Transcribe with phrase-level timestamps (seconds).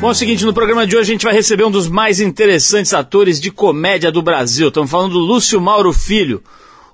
[0.00, 2.20] Bom, é o seguinte, no programa de hoje a gente vai receber um dos mais
[2.20, 4.68] interessantes atores de comédia do Brasil.
[4.68, 6.40] Estamos falando do Lúcio Mauro Filho.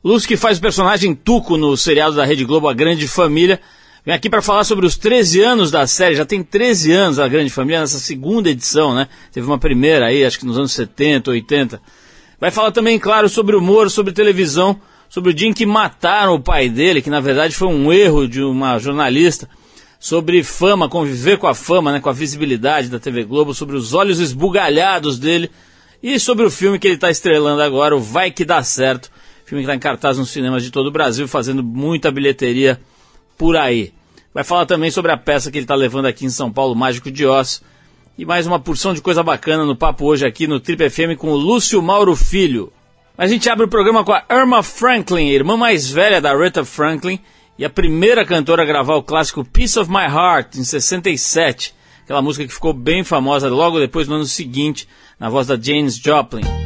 [0.03, 3.61] O Lúcio que faz o personagem Tuco no seriado da Rede Globo A Grande Família.
[4.07, 6.15] Vem aqui para falar sobre os 13 anos da série.
[6.15, 9.07] Já tem 13 anos a Grande Família nessa segunda edição, né?
[9.31, 11.83] Teve uma primeira aí, acho que nos anos 70, 80.
[12.41, 14.81] Vai falar também, claro, sobre humor, sobre televisão,
[15.11, 18.27] sobre o dia em que mataram o pai dele, que na verdade foi um erro
[18.27, 19.47] de uma jornalista
[20.05, 23.95] sobre fama, conviver com a fama, né, com a visibilidade da TV Globo, sobre os
[23.95, 25.51] olhos esbugalhados dele
[26.03, 29.11] e sobre o filme que ele está estrelando agora, o Vai Que Dá Certo,
[29.47, 32.79] filme que está em cartaz nos cinemas de todo o Brasil, fazendo muita bilheteria
[33.39, 33.95] por aí.
[34.35, 37.11] Vai falar também sobre a peça que ele está levando aqui em São Paulo, Mágico
[37.11, 37.63] de Oz,
[38.19, 41.31] e mais uma porção de coisa bacana no papo hoje aqui no Trip FM com
[41.31, 42.71] o Lúcio Mauro Filho.
[43.17, 47.19] A gente abre o programa com a Irma Franklin, irmã mais velha da Rita Franklin,
[47.59, 52.23] e a primeira cantora a gravar o clássico Piece of My Heart, em 67, aquela
[52.23, 56.64] música que ficou bem famosa logo depois, no ano seguinte, na voz da James Joplin.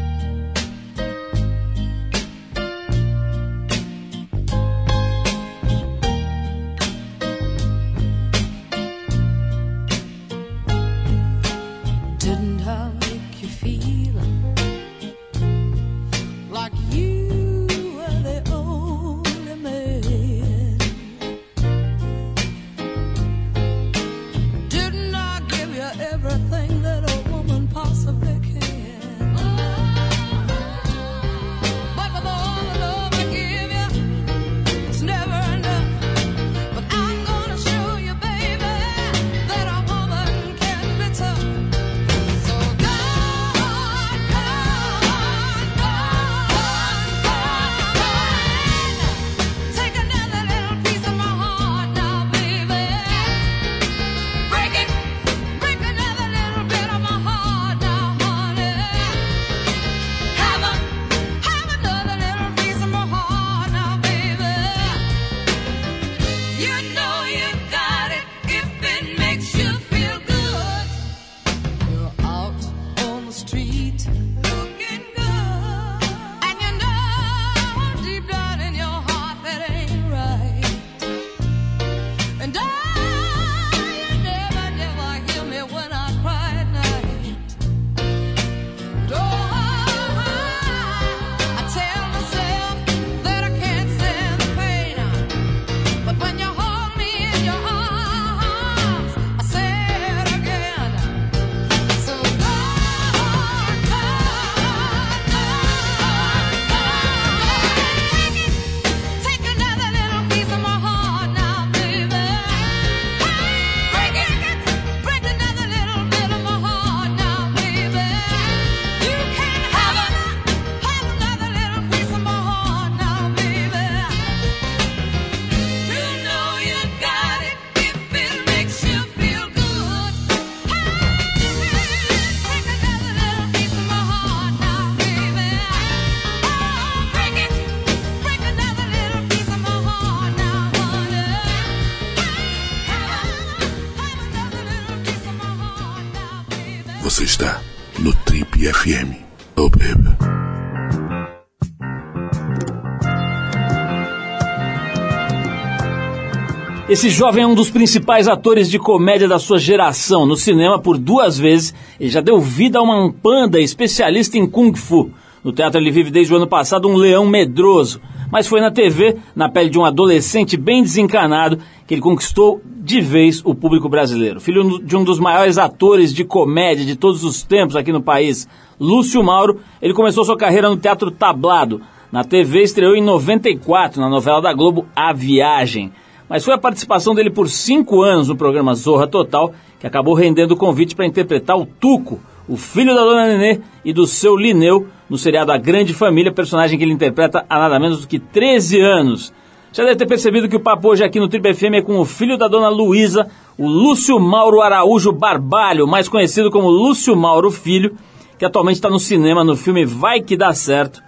[156.88, 160.24] Esse jovem é um dos principais atores de comédia da sua geração.
[160.24, 164.74] No cinema, por duas vezes, ele já deu vida a uma panda especialista em Kung
[164.74, 165.10] Fu.
[165.48, 168.02] No teatro, ele vive desde o ano passado um leão medroso.
[168.30, 173.00] Mas foi na TV, na pele de um adolescente bem desencanado, que ele conquistou de
[173.00, 174.42] vez o público brasileiro.
[174.42, 178.46] Filho de um dos maiores atores de comédia de todos os tempos aqui no país,
[178.78, 181.80] Lúcio Mauro, ele começou sua carreira no teatro tablado.
[182.12, 185.90] Na TV, estreou em 94, na novela da Globo A Viagem
[186.28, 189.50] mas foi a participação dele por cinco anos no programa Zorra Total
[189.80, 193.92] que acabou rendendo o convite para interpretar o Tuco, o filho da dona Nenê e
[193.92, 198.02] do seu Lineu, no seriado A Grande Família, personagem que ele interpreta há nada menos
[198.02, 199.32] do que 13 anos.
[199.72, 202.04] Já deve ter percebido que o papo hoje aqui no Triple FM é com o
[202.04, 207.94] filho da dona Luísa, o Lúcio Mauro Araújo Barbalho, mais conhecido como Lúcio Mauro Filho,
[208.38, 211.02] que atualmente está no cinema no filme Vai Que Dá Certo,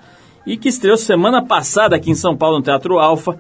[0.47, 3.39] e que estreou semana passada aqui em São Paulo no Teatro Alfa,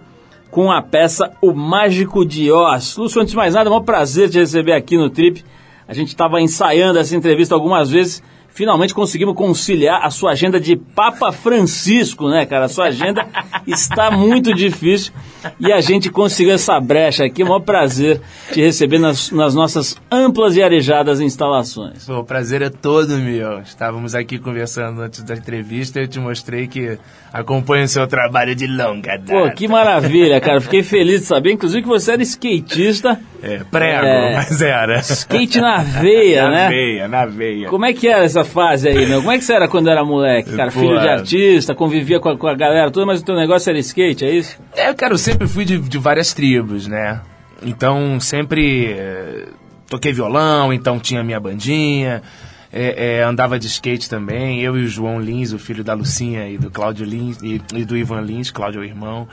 [0.50, 2.96] com a peça O Mágico de Oz.
[2.96, 5.44] Lúcio, antes de mais nada, é um prazer te receber aqui no Trip.
[5.86, 8.22] A gente estava ensaiando essa entrevista algumas vezes,
[8.52, 12.67] finalmente conseguimos conciliar a sua agenda de Papa Francisco, né, cara?
[12.67, 13.26] A sua agenda
[13.67, 15.12] está muito difícil
[15.58, 17.43] e a gente conseguiu essa brecha aqui.
[17.43, 18.20] É um maior prazer
[18.52, 22.08] te receber nas, nas nossas amplas e arejadas instalações.
[22.08, 23.61] o prazer é todo meu.
[23.61, 26.99] Estávamos aqui conversando antes da entrevista e eu te mostrei que
[27.32, 29.32] acompanho o seu trabalho de longa data.
[29.32, 30.61] Pô, que maravilha, cara.
[30.61, 33.20] Fiquei feliz de saber, inclusive, que você era skatista.
[33.42, 34.98] É, prego, é, mas era.
[35.00, 36.62] Skate na veia, na né?
[36.64, 37.69] Na veia, na veia.
[37.69, 39.20] Como é que era essa fase aí, meu?
[39.20, 40.70] Como é que você era quando era moleque, cara?
[40.70, 43.70] Pô, Filho de artista, convivia com a, com a galera toda, mas o teu negócio
[43.70, 44.58] era skate, é isso?
[44.76, 47.20] É, cara, eu sempre fui de, de várias tribos, né?
[47.62, 49.48] Então, sempre eh,
[49.88, 52.22] toquei violão, então tinha minha bandinha.
[52.72, 56.48] É, é, andava de skate também, eu e o João Lins, o filho da Lucinha
[56.48, 59.26] e do Cláudio Lins, e, e do Ivan Lins, Cláudio é o irmão.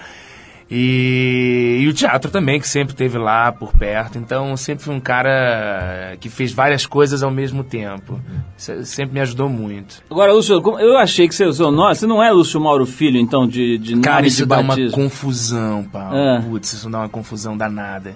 [0.70, 4.18] E, e, o teatro também, que sempre teve lá por perto.
[4.18, 8.20] Então, sempre fui um cara que fez várias coisas ao mesmo tempo.
[8.58, 10.04] Isso sempre me ajudou muito.
[10.12, 13.18] Agora, Lúcio, eu achei que você, o seu nome, você não é Lúcio Mauro Filho,
[13.18, 14.98] então, de, de cara, nome isso de dá batismo.
[14.98, 16.18] uma confusão, Paulo.
[16.18, 16.42] É.
[16.42, 18.14] Putz, isso dá uma confusão danada.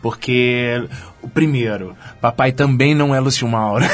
[0.00, 0.82] Porque,
[1.20, 3.84] o primeiro, papai também não é Lúcio Mauro.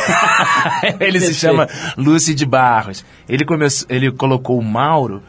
[1.01, 3.05] ele se chama Lúcio de Barros.
[3.29, 5.21] Ele, começou, ele colocou o Mauro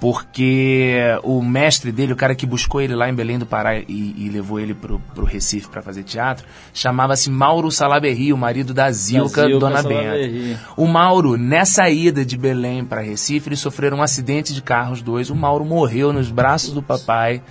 [0.00, 3.84] porque o mestre dele, o cara que buscou ele lá em Belém do Pará e,
[3.86, 8.90] e levou ele pro, pro Recife para fazer teatro, chamava-se Mauro Salaberry, o marido da
[8.90, 9.82] Zilca, Da Zilca Dona.
[9.82, 10.60] Benta.
[10.74, 15.02] O Mauro, nessa ida de Belém para Recife, eles sofreram um acidente de carro os
[15.02, 15.28] dois.
[15.28, 17.42] O Mauro morreu nos braços do papai.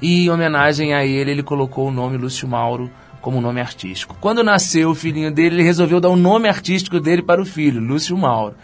[0.00, 2.90] E em homenagem a ele, ele colocou o nome Lúcio Mauro
[3.20, 4.16] como nome artístico.
[4.20, 7.80] Quando nasceu o filhinho dele, ele resolveu dar o nome artístico dele para o filho,
[7.80, 8.56] Lúcio Mauro.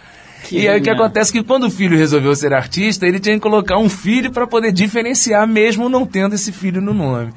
[0.44, 3.18] Que e aí o que acontece é que quando o filho resolveu ser artista, ele
[3.20, 7.32] tinha que colocar um filho para poder diferenciar, mesmo não tendo esse filho no nome.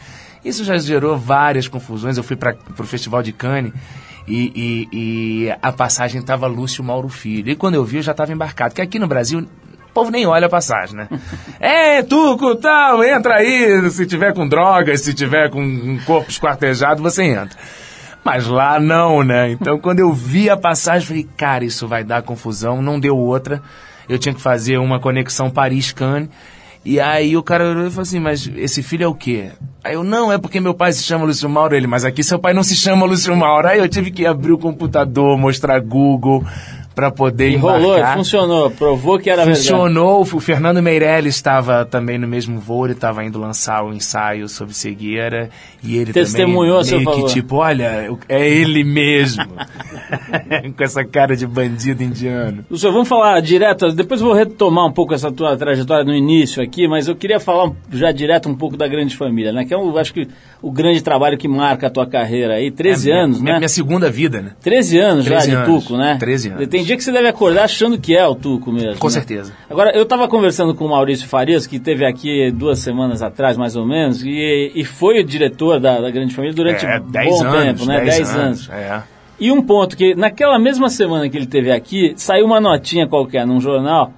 [0.45, 2.17] Isso já gerou várias confusões.
[2.17, 3.73] Eu fui para o Festival de Cannes
[4.27, 4.87] e, e-
[5.47, 7.51] e a passagem estava Lúcio Mauro Filho.
[7.51, 8.71] E quando eu vi, eu já estava embarcado.
[8.71, 11.07] Porque aqui no Brasil, o povo nem olha a passagem, né?
[11.59, 13.89] é, Tuco, tal, entra aí.
[13.91, 17.57] Se tiver com drogas, se tiver com um corpo esquartejado, você entra.
[18.23, 19.51] Mas lá não, né?
[19.51, 22.81] Então quando eu vi a passagem, falei, cara, isso vai dar confusão.
[22.81, 23.61] Não deu outra.
[24.07, 26.29] Eu tinha que fazer uma conexão Paris-Cannes.
[26.83, 29.51] E aí o cara olhou e falou assim, mas esse filho é o quê?
[29.83, 31.75] Aí eu, não, é porque meu pai se chama Lúcio Mauro.
[31.75, 33.67] Ele, mas aqui seu pai não se chama Lúcio Mauro.
[33.67, 36.43] Aí eu tive que abrir o computador, mostrar Google
[36.93, 38.17] para poder E rolou, embarcar.
[38.17, 39.59] funcionou, provou que era verdade.
[39.65, 40.21] Funcionou.
[40.21, 44.73] O Fernando Meirelles estava também no mesmo voo, ele estava indo lançar o ensaio sobre
[44.73, 45.49] cegueira.
[45.83, 47.33] E ele Testemunhou também seu meio que favor.
[47.33, 49.45] tipo, olha, é ele mesmo.
[50.77, 52.65] Com essa cara de bandido indiano.
[52.69, 56.87] Lúcio, vamos falar direto, depois vou retomar um pouco essa tua trajetória no início aqui,
[56.87, 59.65] mas eu queria falar um- já direto um pouco da Grande Família, né?
[59.65, 60.27] Que é, um, acho que,
[60.61, 63.59] o grande trabalho que marca a tua carreira aí, 13 É, anos, minha, né?
[63.59, 64.51] Minha segunda vida, né?
[64.61, 65.83] 13 anos já 13 de anos.
[65.83, 66.17] Tuco, né?
[66.19, 66.61] 13 anos.
[66.81, 68.97] Tem dia que você deve acordar achando que é o Tuco mesmo.
[68.97, 69.13] Com né?
[69.13, 69.53] certeza.
[69.69, 73.75] Agora, eu estava conversando com o Maurício Farias, que esteve aqui duas semanas atrás, mais
[73.75, 77.29] ou menos, e, e foi o diretor da, da Grande Família durante é, um 10
[77.29, 78.01] bom anos, tempo, né?
[78.01, 78.69] 10 10 anos.
[78.69, 79.03] É.
[79.39, 83.45] E um ponto que, naquela mesma semana que ele teve aqui, saiu uma notinha qualquer
[83.45, 84.11] num jornal,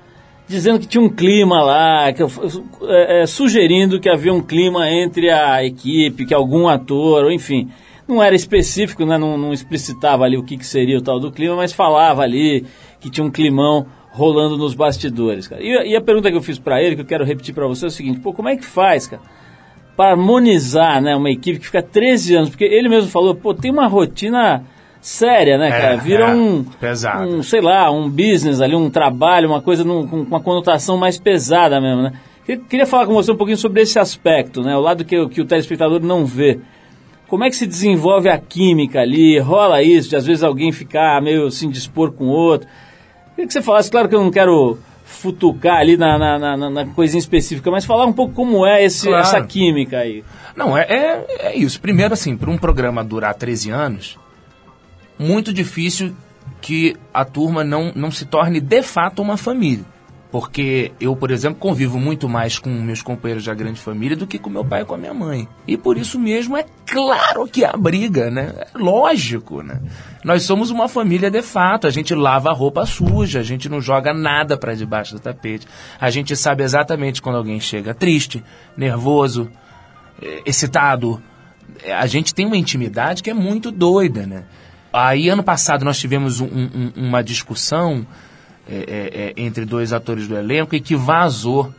[0.48, 5.30] dizendo que tinha um clima lá, que, é, é, sugerindo que havia um clima entre
[5.30, 7.70] a equipe, que algum ator, ou enfim,
[8.14, 11.32] não era específico, né, não, não explicitava ali o que, que seria o tal do
[11.32, 12.66] clima, mas falava ali
[13.00, 15.62] que tinha um climão rolando nos bastidores, cara.
[15.64, 17.86] E, e a pergunta que eu fiz pra ele, que eu quero repetir pra você,
[17.86, 19.22] é o seguinte, pô, como é que faz, cara?
[19.96, 23.70] para harmonizar né, uma equipe que fica 13 anos, porque ele mesmo falou, pô, tem
[23.70, 24.64] uma rotina
[25.00, 25.98] séria, né, É, cara?
[25.98, 27.28] Vira é, um, pesado.
[27.30, 31.20] um, sei lá, um business ali, um trabalho, uma coisa num- com uma conotação mais
[31.20, 32.14] pesada mesmo, né?
[32.44, 34.76] Queria- Queria falar com você um pouquinho sobre esse aspecto, né?
[34.76, 36.60] O lado que, que o telespectador não vê.
[37.34, 39.40] Como é que se desenvolve a química ali?
[39.40, 42.68] Rola isso, de às vezes alguém ficar meio assim, dispor com o outro.
[43.32, 46.70] Queria que você falasse, claro que eu não quero futucar ali na, na, na- na-
[46.70, 49.24] na coisinha específica, mas falar um pouco como é esse, Claro.
[49.24, 50.24] essa química aí.
[50.56, 51.82] Não, é, é, é isso.
[51.82, 54.20] Primeiro, assim, para um programa durar 13 anos,
[55.18, 56.14] muito difícil
[56.62, 59.86] que a turma não, não se torne de fato uma família.
[60.34, 64.40] Porque eu, por exemplo, convivo muito mais com meus companheiros da grande família do que
[64.40, 65.48] com meu pai e com a minha mãe.
[65.68, 68.52] E por isso mesmo é claro que há briga, né?
[68.58, 69.80] É lógico, né?
[70.24, 71.86] Nós somos uma família de fato.
[71.86, 75.68] A gente lava a roupa suja, a gente não joga nada para debaixo do tapete.
[76.02, 78.44] A gente sabe exatamente quando alguém chega triste,
[78.76, 79.52] nervoso,
[80.20, 81.22] eh, excitado.
[81.84, 84.46] Eh, A gente tem uma intimidade que é muito doida, né?
[84.92, 88.04] Aí, ano passado, nós tivemos um- um- uma discussão
[88.70, 91.74] é, é, é, entre dois atores do elenco e que vazou,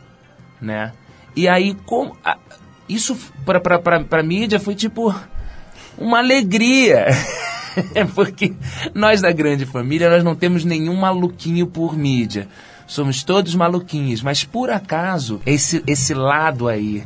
[0.61, 0.91] né?
[1.35, 2.37] E aí, como, a-
[2.87, 5.13] isso pra, pra, pra, pra mídia foi tipo
[5.97, 7.07] uma alegria.
[8.13, 8.53] porque
[8.93, 12.47] nós da grande família, nós não temos nenhum maluquinho por mídia.
[12.87, 17.03] Somos todos maluquinhos, mas por acaso, esse, esse lado aí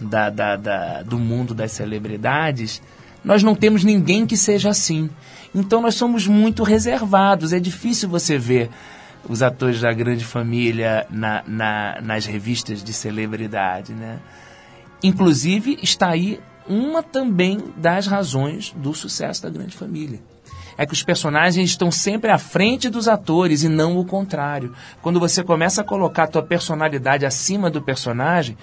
[0.00, 2.82] da, da, da, do mundo das celebridades,
[3.24, 5.08] nós não temos ninguém que seja assim.
[5.54, 7.52] Então nós somos muito reservados.
[7.52, 8.70] É difícil você ver
[9.28, 14.18] os atores da grande família na, na, nas revistas de celebridade, né?
[15.02, 20.20] Inclusive, está aí uma também das razões do sucesso da grande família.
[20.76, 24.74] É que os personagens estão sempre à frente dos atores e não o contrário.
[25.02, 28.56] Quando você começa a colocar a tua personalidade acima do personagem,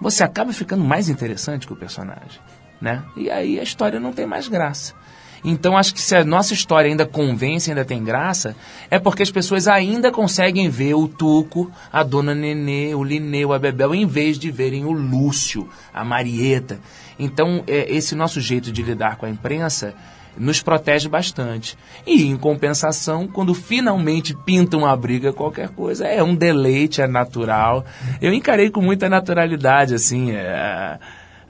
[0.00, 2.40] você acaba ficando mais interessante que o personagem,
[2.80, 3.04] né?
[3.16, 4.94] E aí a história não tem mais graça.
[5.44, 8.56] Então acho que se a nossa história ainda convence, ainda tem graça,
[8.90, 13.58] é porque as pessoas ainda conseguem ver o Tuco, a Dona Nenê, o Lineu, a
[13.58, 16.80] Bebel, em vez de verem o Lúcio, a Marieta.
[17.18, 19.94] Então é, esse nosso jeito de lidar com a imprensa
[20.36, 21.76] nos protege bastante.
[22.06, 27.84] E, em compensação, quando finalmente pinta uma briga, qualquer coisa, é um deleite, é natural.
[28.20, 30.98] Eu encarei com muita naturalidade, assim, é,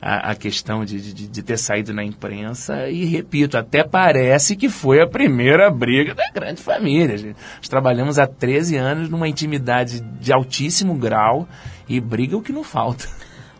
[0.07, 4.69] a, a, questão de, de, de, ter saído na imprensa e, repito, até parece que
[4.69, 7.17] foi a primeira briga da grande família.
[7.17, 7.37] Gente.
[7.57, 11.49] Nós trabalhamos há 13 anos numa intimidade de altíssimo grau
[11.89, 13.07] e briga é o que não falta.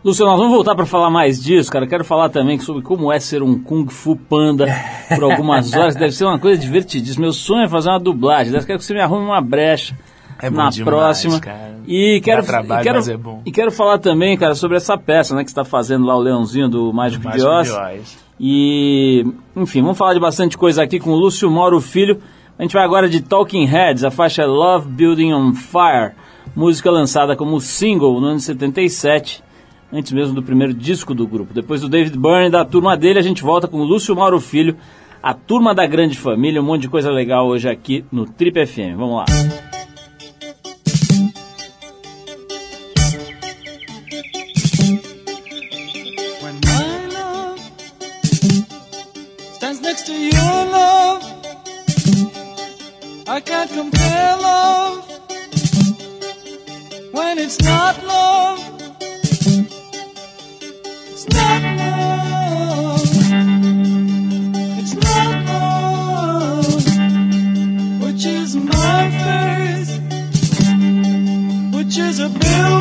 [0.03, 1.87] Luciano, nós vamos voltar para falar mais disso, cara.
[1.87, 4.67] Quero falar também sobre como é ser um Kung Fu Panda
[5.09, 5.95] por algumas horas.
[5.95, 7.23] Deve ser uma coisa divertidíssima.
[7.23, 8.53] Meu sonho é fazer uma dublagem.
[8.53, 9.97] Quero que você me arrume uma brecha
[10.41, 11.39] é na demais, próxima.
[11.39, 11.79] Cara.
[11.87, 13.41] E quero, trabalho, e quero, mas é bom.
[13.45, 16.67] E quero falar também, cara, sobre essa peça, né, que está fazendo lá o Leãozinho
[16.67, 18.17] do Mágico, de Oz.
[18.39, 19.25] E,
[19.55, 22.21] enfim, vamos falar de bastante coisa aqui com o Lúcio Mauro Filho.
[22.57, 26.13] A gente vai agora de Talking Heads, a faixa Love Building on Fire,
[26.55, 29.43] música lançada como single no ano 77
[29.91, 31.53] antes mesmo do primeiro disco do grupo.
[31.53, 34.39] Depois do David Byrne e da turma dele, a gente volta com o Lúcio Mauro
[34.39, 34.75] Filho,
[35.21, 38.97] a turma da grande família, um monte de coisa legal hoje aqui no Trip FM.
[38.97, 39.25] Vamos lá.
[53.67, 55.07] can't compare love
[57.11, 58.59] when it's not love.
[61.11, 63.01] It's not love.
[64.79, 66.65] It's not love,
[68.01, 69.99] which is my face,
[71.75, 72.74] which is a bill.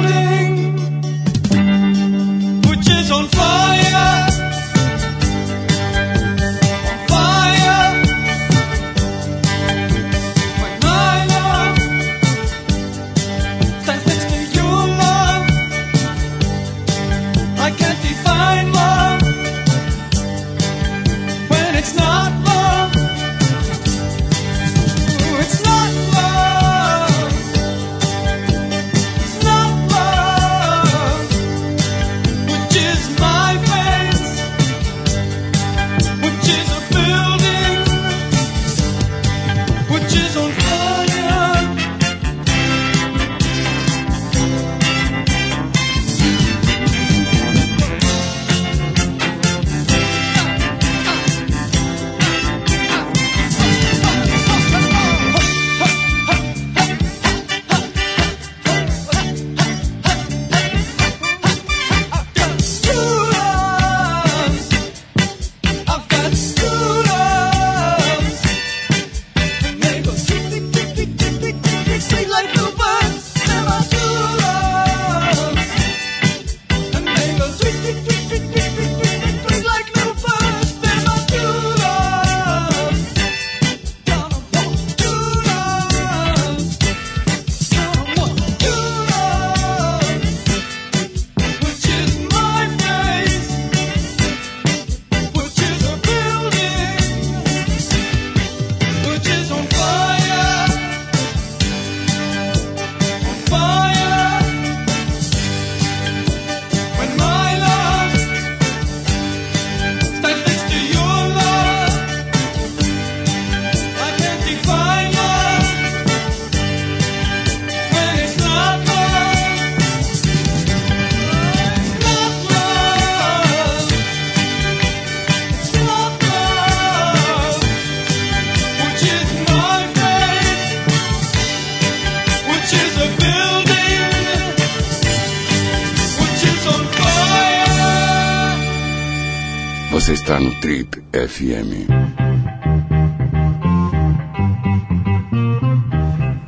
[140.45, 141.89] no Trip FM.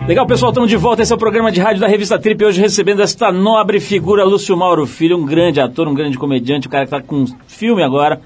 [0.07, 1.00] Legal, pessoal, estamos de volta.
[1.00, 2.45] Esse é o programa de rádio da revista Trip.
[2.45, 6.71] Hoje recebendo esta nobre figura, Lúcio Mauro Filho, um grande ator, um grande comediante, o
[6.71, 8.21] cara que está com um filme agora,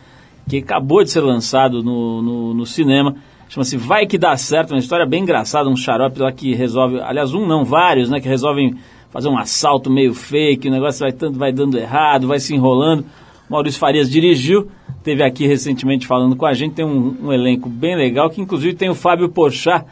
[0.48, 3.14] que acabou de ser lançado no, no, no cinema.
[3.48, 7.32] Chama-se Vai Que Dá Certo, uma história bem engraçada, um xarope lá que resolve, aliás,
[7.32, 8.74] um não, vários, né, que resolvem
[9.10, 13.04] fazer um assalto meio fake, o negócio vai, tanto, vai dando errado, vai se enrolando.
[13.50, 14.68] Maurício Farias dirigiu,
[15.02, 18.76] teve aqui recentemente falando com a gente, tem um, um elenco bem legal, que inclusive
[18.76, 19.84] tem o Fábio Porchat,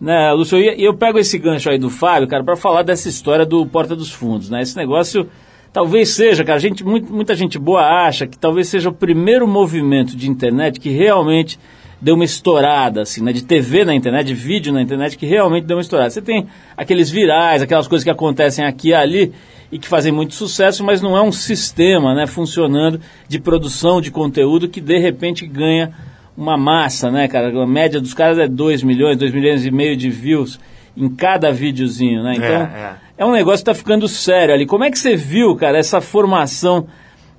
[0.00, 3.44] né, Lúcio, e eu pego esse gancho aí do Fábio, cara, para falar dessa história
[3.44, 4.62] do Porta dos Fundos, né?
[4.62, 5.28] Esse negócio
[5.70, 10.16] talvez seja, cara, gente, muito, muita gente boa acha que talvez seja o primeiro movimento
[10.16, 11.58] de internet que realmente
[12.00, 13.32] deu uma estourada, assim, né?
[13.32, 16.10] De TV na internet, de vídeo na internet, que realmente deu uma estourada.
[16.10, 19.32] Você tem aqueles virais, aquelas coisas que acontecem aqui e ali
[19.72, 24.10] e que fazem muito sucesso, mas não é um sistema, né, funcionando de produção de
[24.10, 25.90] conteúdo que de repente ganha
[26.36, 27.48] uma massa, né, cara?
[27.48, 30.60] A média dos caras é 2 milhões, 2 milhões e meio de views
[30.94, 32.34] em cada videozinho, né?
[32.36, 33.22] Então, é, é.
[33.22, 34.66] é um negócio que está ficando sério ali.
[34.66, 36.86] Como é que você viu, cara, essa formação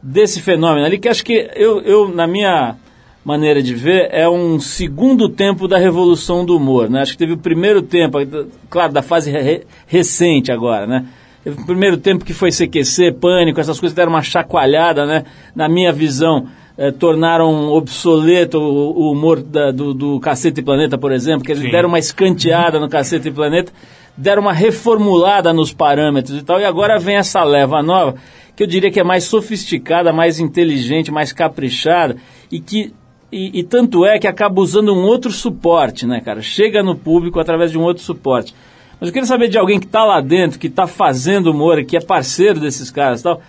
[0.01, 2.75] desse fenômeno ali, que acho que eu, eu na minha
[3.23, 7.01] maneira de ver, é um segundo tempo da revolução do humor, né?
[7.01, 8.17] Acho que teve o primeiro tempo,
[8.69, 11.05] claro, da fase re recente agora, né?
[11.43, 15.25] Teve o primeiro tempo que foi CQC, Pânico, essas coisas deram uma chacoalhada, né?
[15.53, 16.47] Na minha visão,
[16.77, 21.51] eh, tornaram obsoleto o, o humor da, do, do Cacete e Planeta, por exemplo, que
[21.51, 21.69] eles Sim.
[21.69, 23.71] deram uma escanteada no Cacete e Planeta,
[24.15, 28.15] deram uma reformulada nos parâmetros e tal, e agora vem essa leva nova,
[28.55, 32.15] que eu diria que é mais sofisticada, mais inteligente, mais caprichada,
[32.51, 32.93] e que
[33.31, 36.39] e, e, tanto é que acaba usando um outro suporte, né, cara?
[36.39, 38.53] Chega no público através de um outro suporte.
[39.03, 41.97] Mas eu queria saber de alguém que está lá dentro, que está fazendo humor, que
[41.97, 43.41] é parceiro desses caras e tal.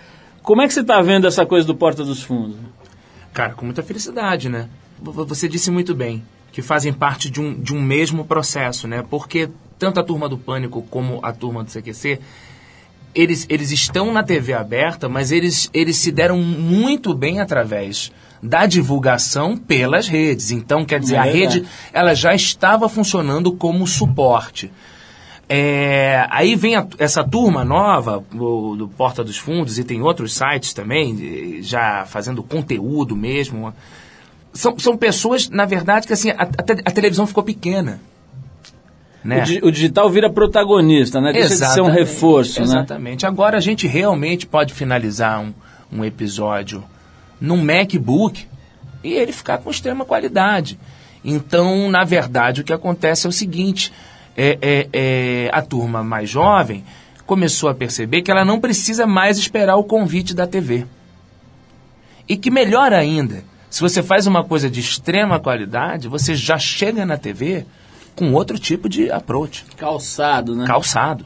[0.43, 2.57] Como é que você está vendo essa coisa do Porta dos Fundos?
[3.33, 4.67] Cara, com muita felicidade, né?
[4.99, 9.01] Você disse muito bem que fazem parte de um, de um mesmo processo, né?
[9.09, 12.19] Porque tanto a turma do Pânico como a turma do CQC,
[13.15, 18.11] eles, eles estão na TV aberta, mas eles, eles se deram muito bem através
[18.43, 20.51] da divulgação pelas redes.
[20.51, 24.69] Então, quer dizer, é a rede ela já estava funcionando como suporte.
[25.47, 30.33] É, aí vem a, essa turma nova do, do, Porta dos Fundos e tem outros
[30.33, 33.73] sites também, já fazendo conteúdo mesmo.
[34.53, 37.99] São, são pessoas, na verdade, que assim, a, a, televisão ficou pequena.
[39.23, 39.43] Né?
[39.61, 41.31] O, o, digital vira protagonista, né?
[41.31, 42.73] Deixa exatamente, de ser um reforço, exatamente.
[42.73, 42.79] né?
[42.79, 43.25] Exatamente.
[43.25, 45.53] Agora a gente realmente pode finalizar um,
[45.91, 46.83] um episódio
[47.39, 48.45] num MacBook
[49.03, 50.79] e ele ficar com extrema qualidade.
[51.23, 53.91] Então, na verdade, o que acontece é o seguinte:
[54.35, 56.83] é, é, é, a turma mais jovem
[57.25, 60.85] começou a perceber que ela não precisa mais esperar o convite da TV.
[62.27, 67.05] E que melhor ainda, se você faz uma coisa de extrema qualidade, você já chega
[67.05, 67.65] na TV
[68.15, 69.65] com outro tipo de approach.
[69.75, 70.65] Calçado, né?
[70.65, 71.25] Calçado,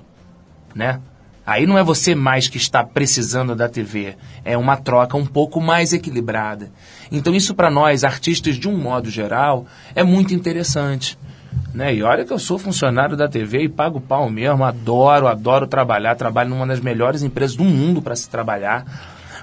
[0.73, 0.99] né?
[1.45, 5.59] Aí não é você mais que está precisando da TV, é uma troca um pouco
[5.59, 6.71] mais equilibrada.
[7.11, 11.17] Então isso para nós, artistas de um modo geral, é muito interessante.
[11.73, 11.95] Né?
[11.95, 16.15] E olha que eu sou funcionário da TV e pago pau mesmo, adoro, adoro trabalhar,
[16.15, 18.85] trabalho numa das melhores empresas do mundo para se trabalhar.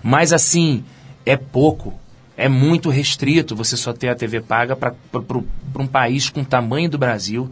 [0.03, 0.85] Mas assim,
[1.25, 1.95] é pouco,
[2.37, 4.95] é muito restrito você só ter a TV paga para
[5.79, 7.51] um país com o tamanho do Brasil,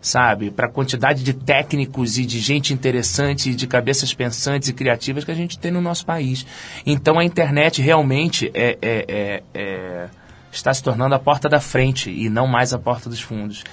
[0.00, 0.50] sabe?
[0.50, 5.24] Para a quantidade de técnicos e de gente interessante, e de cabeças pensantes e criativas
[5.24, 6.46] que a gente tem no nosso país.
[6.84, 10.08] Então a internet realmente é, é, é, é
[10.52, 13.64] está se tornando a porta da frente e não mais a porta dos fundos.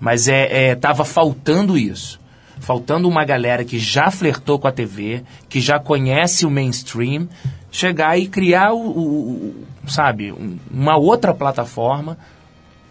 [0.00, 2.18] Mas é, é tava faltando isso.
[2.58, 7.28] Faltando uma galera que já flertou com a TV, que já conhece o mainstream,
[7.70, 12.18] chegar e criar o, o sabe, um, uma outra plataforma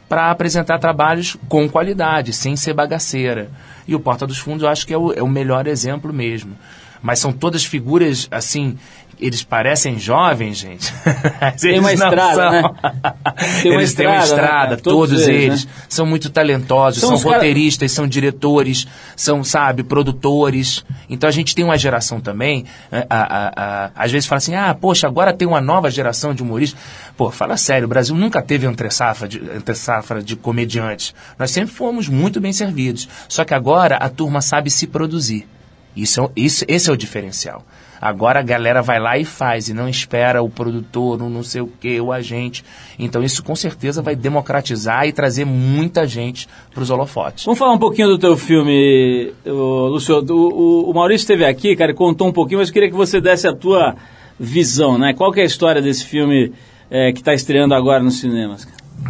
[0.07, 3.51] para apresentar trabalhos com qualidade, sem ser bagaceira.
[3.87, 6.57] E o Porta dos Fundos eu acho que é o, é o melhor exemplo mesmo.
[7.01, 8.77] Mas são todas figuras, assim,
[9.19, 10.93] eles parecem jovens, gente.
[11.59, 12.63] Tem uma estrada, né?
[13.61, 14.81] Tem uma eles estrada, têm uma estrada, né?
[14.81, 15.43] todos, todos, eles.
[15.43, 15.65] eles.
[15.65, 15.71] Né?
[15.89, 17.95] São muito talentosos, são, são roteiristas, cara...
[17.95, 20.85] são diretores, são, sabe, produtores.
[21.09, 24.73] Então a gente tem uma geração também, a, a, a, às vezes fala assim, ah,
[24.73, 26.79] poxa, agora tem uma nova geração de humoristas.
[27.17, 31.13] Pô, fala sério, o Brasil nunca teve entre safra de, entre safra de comediantes.
[31.37, 33.07] Nós sempre fomos muito bem servidos.
[33.27, 35.47] Só que agora a turma sabe se produzir.
[35.95, 37.65] Isso, é isso, esse é o diferencial.
[38.01, 41.61] Agora a galera vai lá e faz, e não espera o produtor, o não sei
[41.61, 42.63] o que, o agente.
[42.97, 47.43] Então isso com certeza vai democratizar e trazer muita gente para os holofotes.
[47.45, 50.23] Vamos falar um pouquinho do teu filme, Lúcio.
[50.29, 53.47] O, o, Maurício esteve aqui, cara, contou um pouquinho, mas eu queria que você desse
[53.47, 53.95] a tua
[54.39, 55.13] visão, né?
[55.13, 56.53] Qual que é a história desse filme
[56.89, 58.65] é, que está estreando agora nos cinemas?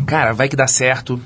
[0.07, 1.21] Cara, vai que dá certo.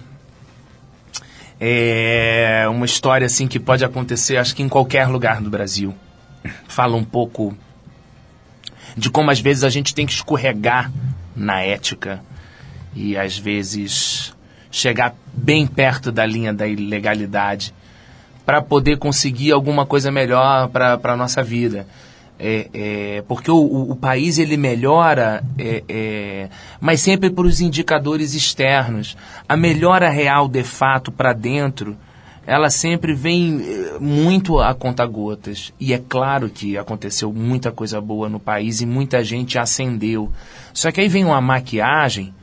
[1.60, 5.94] É uma história assim que pode acontecer, acho que em qualquer lugar do Brasil.
[6.68, 7.56] Fala um pouco
[8.96, 10.92] de como às vezes a gente tem que escorregar
[11.36, 12.22] na ética
[12.96, 14.34] e às vezes
[14.70, 17.74] chegar bem perto da linha da ilegalidade
[18.46, 21.88] para poder conseguir alguma coisa melhor para a nossa vida.
[22.40, 26.50] É, é, porque o, o, país ele melhora, é, é
[26.82, 29.16] mas sempre por os indicadores externos.
[29.48, 31.96] A melhora real, de fato, para dentro,
[32.46, 35.74] ela sempre vem é, muito a conta gotas.
[35.80, 40.32] E é claro que aconteceu muita coisa boa no país e muita gente acendeu.
[40.74, 42.34] Só que aí vem uma maquiagem,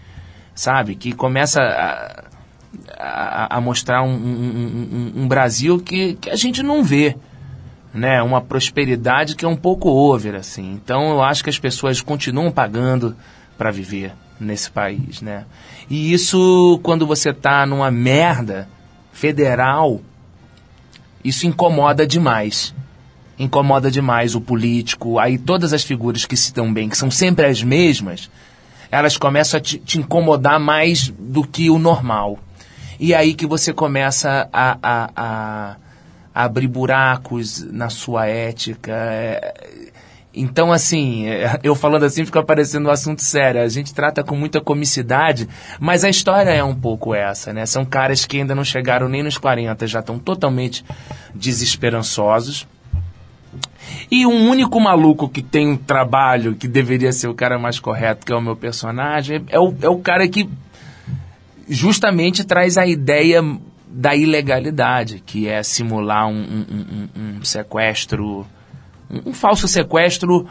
[0.54, 2.24] sabe, que começa a,
[2.98, 7.16] a, a mostrar um, um, um, um Brasil que, que a gente não vê
[7.92, 10.72] né, uma prosperidade que é um pouco over, assim.
[10.72, 13.14] Então eu acho que as pessoas continuam pagando
[13.58, 15.44] para viver nesse país, né?
[15.90, 18.66] E isso, quando você tá numa merda
[19.20, 20.00] federal,
[21.22, 22.74] isso incomoda demais.
[23.38, 25.18] Incomoda demais o político.
[25.18, 28.30] Aí todas as figuras que se dão bem, que são sempre as mesmas,
[28.90, 32.38] elas começam a te, te incomodar mais do que o normal.
[32.98, 35.76] E aí que você começa a, a, a
[36.34, 38.92] abrir buracos na sua ética.
[38.92, 39.89] É,
[40.32, 43.60] então, assim, é, eu falando assim fica parecendo um assunto sério.
[43.60, 47.66] A gente trata com muita comicidade, mas a história é um pouco essa, né?
[47.66, 50.84] São caras que ainda não chegaram nem nos 40, já estão totalmente
[51.34, 52.66] desesperançosos.
[54.08, 58.24] E um único maluco que tem um trabalho que deveria ser o cara mais correto,
[58.24, 60.48] que é o meu personagem, é o, é o cara que
[61.68, 63.42] justamente traz a ideia
[63.86, 68.46] da ilegalidade, que é simular um, um, um, um sequestro,
[69.26, 70.46] um, falso sequestro,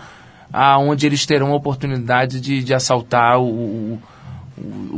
[0.51, 4.01] aonde eles terão a oportunidade de, de assaltar o, o,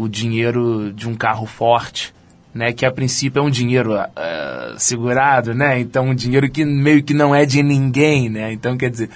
[0.04, 2.14] o, dinheiro de um carro forte,
[2.54, 2.74] né?
[2.74, 5.80] Que a princípio é um dinheiro uh, segurado, né?
[5.80, 8.52] Então um dinheiro que meio que não é de ninguém, né?
[8.52, 9.10] Então quer dizer,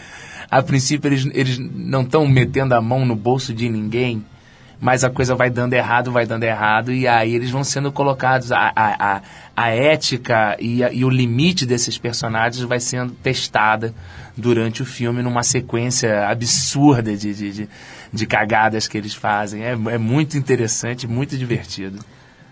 [0.50, 4.24] a princípio eles, eles não estão metendo a mão no bolso de ninguém
[4.86, 8.52] mas a coisa vai dando errado, vai dando errado, e aí eles vão sendo colocados,
[8.52, 9.22] a, a, a,
[9.56, 13.96] a ética e, a, e o limite desses personagens vai sendo testada
[14.38, 17.70] durante o filme numa sequência absurda de, de, de,
[18.14, 19.64] de cagadas que eles fazem.
[19.64, 21.98] É, é muito interessante, muito divertido.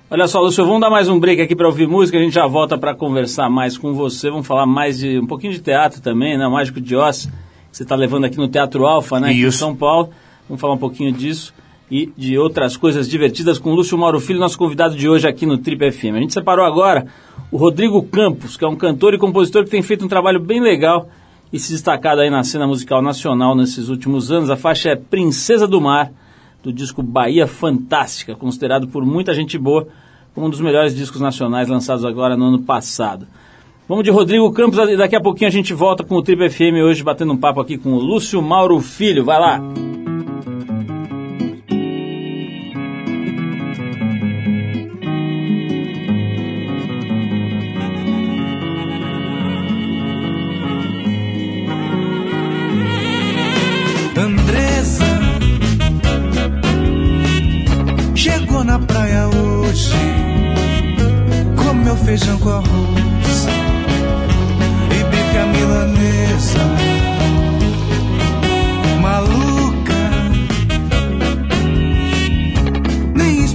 [0.10, 2.48] Olha só, Lúcio, vamos dar mais um break aqui para ouvir música, a gente já
[2.48, 6.36] volta para conversar mais com você, vamos falar mais de um pouquinho de teatro também,
[6.36, 6.48] né?
[6.48, 7.28] O Mágico de Oz,
[7.70, 9.32] que você está levando aqui no Teatro Alfa, né?
[9.32, 9.40] Isso.
[9.40, 10.10] Aqui em São Paulo.
[10.50, 11.54] Vamos falar um pouquinho disso
[11.94, 15.60] e de outras coisas divertidas com Lúcio Mauro Filho, nosso convidado de hoje aqui no
[15.60, 16.16] Trip FM.
[16.16, 17.06] A gente separou agora
[17.52, 20.60] o Rodrigo Campos, que é um cantor e compositor que tem feito um trabalho bem
[20.60, 21.08] legal
[21.54, 24.50] e se destacado aí na cena musical nacional nesses últimos anos.
[24.50, 26.12] A faixa é Princesa do Mar,
[26.64, 29.88] do disco Bahia Fantástica, considerado por muita gente boa
[30.34, 33.28] como um dos melhores discos nacionais lançados agora no ano passado.
[33.88, 37.04] Vamos de Rodrigo Campos daqui a pouquinho a gente volta com o Trip FM hoje
[37.04, 39.24] batendo um papo aqui com o Lúcio Mauro Filho.
[39.24, 40.03] Vai lá!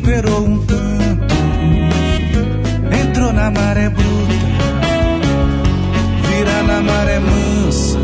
[0.08, 1.34] Esperou um tanto,
[2.98, 4.34] entrou na maré bruta,
[6.26, 7.98] vira na maré mansa.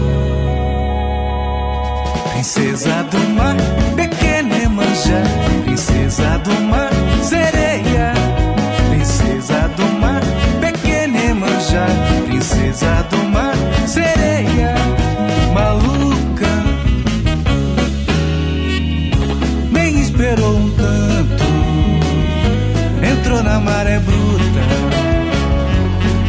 [2.33, 3.57] Princesa do mar,
[3.97, 5.23] pequena e manja,
[5.65, 6.91] princesa do mar,
[7.23, 8.13] sereia.
[8.91, 10.21] Princesa do mar,
[10.61, 11.87] pequena Emanjá,
[12.27, 13.55] princesa do mar,
[13.87, 14.74] sereia,
[23.65, 24.63] maré bruta,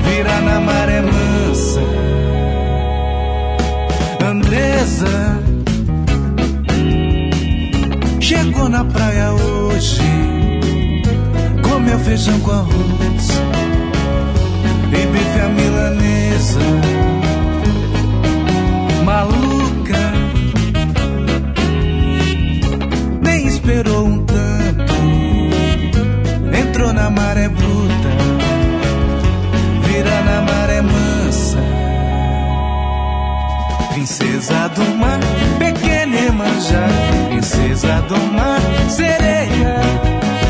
[0.03, 1.81] vira na maré mansa.
[4.25, 5.39] Andresa
[8.19, 10.15] chegou na praia hoje
[11.85, 13.29] meu feijão com arroz
[14.91, 16.59] e bife a milanesa.
[19.03, 20.13] Maluca,
[23.21, 24.24] nem esperou um
[27.05, 28.09] na maré bruta,
[29.83, 31.59] vira na maré mansa.
[33.93, 35.19] Princesa do mar,
[35.59, 36.89] pequena manjar,
[37.29, 39.75] princesa do mar, sereia.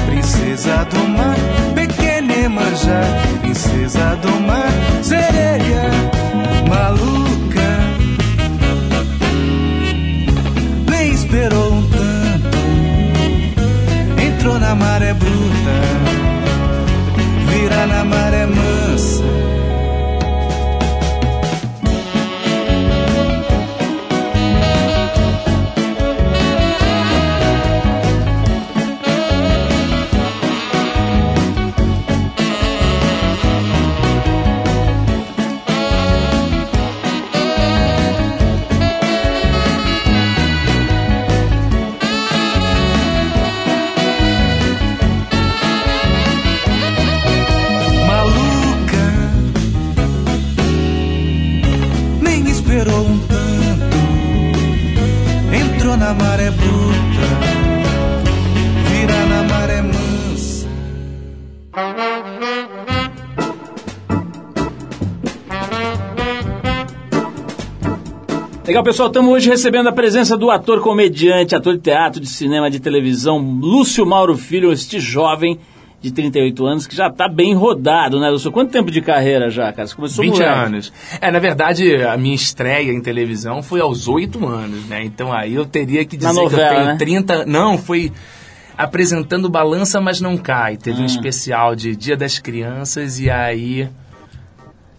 [0.06, 1.36] Princesa do mar,
[1.74, 3.02] pequena Emanjá,
[3.42, 5.92] princesa do mar, sereia.
[6.70, 7.70] Maluca.
[10.90, 12.58] Nem esperou um tanto,
[14.22, 16.25] entrou na maré bruta,
[17.92, 19.24] na maré mansa.
[68.76, 72.70] Legal, pessoal, estamos hoje recebendo a presença do ator comediante, ator de teatro, de cinema,
[72.70, 75.58] de televisão, Lúcio Mauro Filho, este jovem
[76.02, 78.52] de 38 anos que já está bem rodado, né, Lúcio?
[78.52, 79.88] Quanto tempo de carreira já, cara?
[79.88, 80.50] Você começou 20 moleque.
[80.54, 80.94] anos.
[81.22, 85.06] É, na verdade, a minha estreia em televisão foi aos 8 anos, né?
[85.06, 86.96] Então aí eu teria que dizer que eu novela, tenho né?
[86.98, 87.46] 30.
[87.46, 88.12] Não, foi
[88.78, 90.76] apresentando Balança, mas não cai.
[90.76, 91.04] Teve Ah.
[91.04, 93.88] um especial de Dia das Crianças e aí.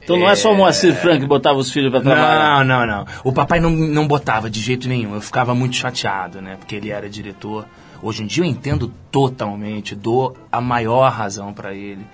[0.07, 2.65] Então não é só o Moacir Franco que botava os filhos para trabalhar.
[2.65, 3.07] Não, não, não.
[3.25, 5.17] O papai não, não botava de jeito nenhum.
[5.17, 6.55] Eu ficava muito chateado, né?
[6.55, 7.67] Porque ele era diretor.
[8.01, 12.07] Hoje em dia eu entendo totalmente, dou a maior razão pra ele.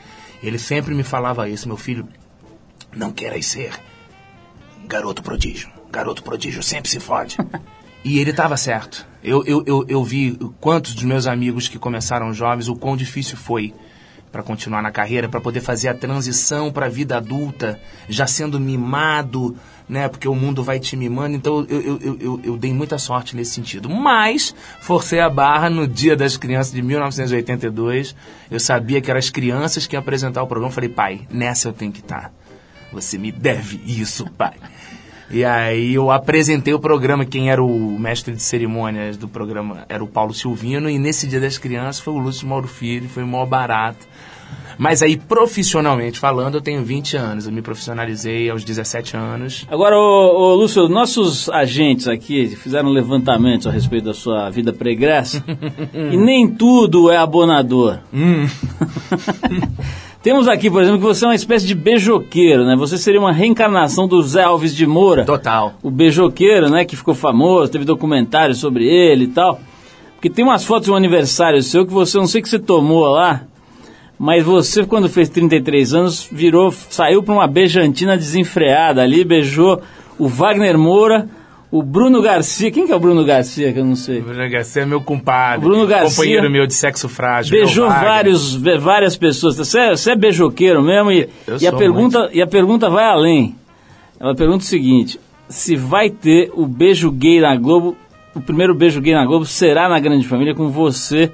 [0.42, 2.08] Ele sempre me falava isso, meu filho,
[2.96, 3.72] não queras ser
[4.86, 5.68] garoto prodígio.
[5.90, 7.36] Garoto prodígio sempre se fode.
[8.02, 9.06] e ele estava certo.
[9.22, 13.36] Eu, eu, eu, eu vi quantos dos meus amigos que começaram jovens, o quão difícil
[13.36, 13.74] foi
[14.32, 18.58] para continuar na carreira, para poder fazer a transição para a vida adulta, já sendo
[18.58, 19.54] mimado,
[19.86, 20.08] né?
[20.08, 21.36] Porque o mundo vai te mimando.
[21.36, 23.90] Então eu, eu, eu, eu, dei muita sorte nesse sentido.
[23.90, 28.16] Mas forcei a barra no Dia das Crianças de 1982.
[28.50, 30.72] Eu sabia que eram as crianças que iam apresentar o programa.
[30.72, 32.32] Falei, pai, nessa eu tenho que estar.
[32.90, 34.54] Você me deve isso, pai.
[35.32, 40.04] E aí eu apresentei o programa, quem era o mestre de cerimônias do programa era
[40.04, 43.46] o Paulo Silvino, e nesse Dia das Crianças foi o Lúcio Mauro Filho, foi mó
[43.46, 44.06] barato.
[44.76, 49.66] Mas aí, profissionalmente falando, eu tenho 20 anos, eu me profissionalizei aos 17 anos.
[49.70, 54.72] Agora, ô, ô, Lúcio, nossos agentes aqui fizeram um levantamento a respeito da sua vida
[54.72, 55.42] pregressa
[55.94, 58.00] e nem tudo é abonador.
[60.22, 62.76] Temos aqui, por exemplo, que você é uma espécie de beijoqueiro, né?
[62.76, 65.24] Você seria uma reencarnação do Zé Alves de Moura.
[65.24, 65.74] Total.
[65.82, 66.84] O beijoqueiro, né?
[66.84, 69.60] Que ficou famoso, teve documentário sobre ele e tal.
[70.14, 72.60] Porque tem umas fotos de um aniversário seu que você, não sei o que você
[72.60, 73.42] tomou lá,
[74.16, 79.82] mas você, quando fez 33 anos, virou, saiu para uma beijantina desenfreada ali, beijou
[80.16, 81.28] o Wagner Moura,
[81.72, 82.70] o Bruno Garcia.
[82.70, 84.20] Quem que é o Bruno Garcia, que eu não sei?
[84.20, 85.66] Bruno Garcia é meu compadre.
[85.66, 87.50] Bruno Garcia- Companheiro meu de sexo frágil.
[87.50, 89.56] Beijou vários, várias pessoas.
[89.56, 91.28] Você é, você é beijoqueiro mesmo e,
[91.60, 93.56] e a pergunta e a pergunta vai além.
[94.20, 97.96] Ela pergunta o seguinte: se vai ter o beijo gay na Globo,
[98.34, 101.32] o primeiro beijo gay na Globo será na Grande Família com você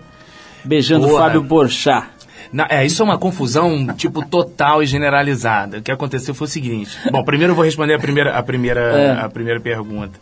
[0.65, 1.25] beijando Porra.
[1.25, 2.07] Fábio Porchat.
[2.53, 5.79] Na- é, isso é uma confusão, tipo, total e generalizada.
[5.79, 6.97] O que aconteceu foi o seguinte.
[7.11, 9.21] Bom, primeiro eu vou responder a primeira, a primeira, É.
[9.21, 10.19] a primeira pergunta.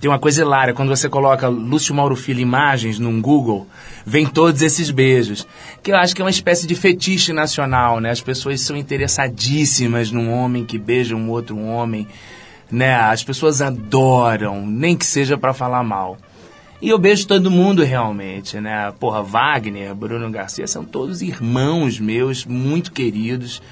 [0.00, 3.68] Tem uma coisa hilária, quando você coloca Lúcio Mauro Filho imagens num Google,
[4.04, 5.46] vem todos esses beijos.
[5.80, 8.10] Que eu acho que é uma espécie de fetiche nacional, né?
[8.10, 12.08] As pessoas são interessadíssimas num homem que beija um outro homem,
[12.70, 12.94] né?
[12.96, 16.18] As pessoas adoram, nem que seja pra falar mal.
[16.82, 18.92] E eu beijo todo mundo realmente, né?
[18.98, 23.62] Porra, Wagner, Bruno Garcia, são todos irmãos meus, muito queridos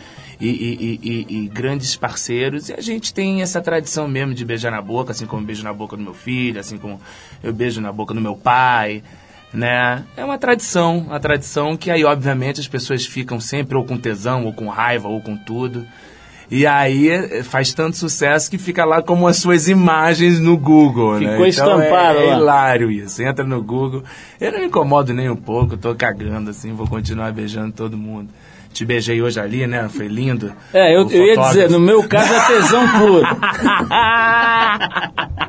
[0.40, 2.68] e, e- e- e- grandes parceiros.
[2.68, 5.72] E a gente tem essa tradição mesmo de beijar na boca, assim como beijo na
[5.72, 7.00] boca do meu filho, assim como
[7.42, 9.02] eu beijo na boca do meu pai,
[9.52, 10.04] né?
[10.16, 14.44] É uma tradição, uma tradição que aí, obviamente, as pessoas ficam sempre ou com tesão,
[14.44, 15.84] ou com raiva, ou com tudo.
[16.50, 21.30] E aí faz tanto sucesso que fica lá como as suas imagens no Google, né?
[21.30, 22.36] Ficou estampado é, é lá.
[22.36, 23.22] hilário isso.
[23.22, 24.02] Entra no Google.
[24.40, 28.30] Eu não me incomodo nem um pouco, tô cagando assim, vou continuar beijando todo mundo.
[28.72, 29.88] Te beijei hoje ali, né?
[29.88, 30.52] Foi lindo.
[30.72, 33.26] É, eu, eu ia dizer, no meu caso é tesão puro.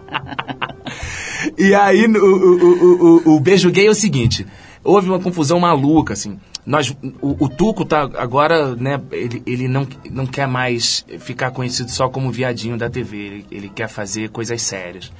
[1.57, 4.45] E aí, o, o, o, o beijo gay é o seguinte:
[4.83, 6.39] houve uma confusão maluca, assim.
[6.65, 9.02] Nós, o, o Tuco tá agora, né?
[9.12, 13.17] Ele, ele não, não quer mais ficar conhecido só como viadinho da TV.
[13.17, 15.12] Ele, ele quer fazer coisas sérias.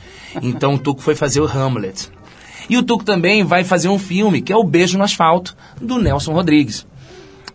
[0.42, 2.10] Então o Tuco foi fazer o Hamlet.
[2.70, 5.98] E o Tuco também vai fazer um filme que é o Beijo no Asfalto do
[5.98, 6.86] Nelson Rodrigues.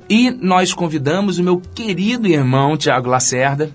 [0.08, 3.72] E nós convidamos o meu querido irmão Tiago Lacerda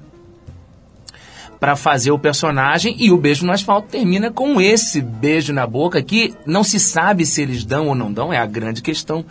[1.59, 6.01] para fazer o personagem e o beijo no asfalto termina com esse beijo na boca
[6.01, 9.23] que não se sabe se eles dão ou não dão, é a grande questão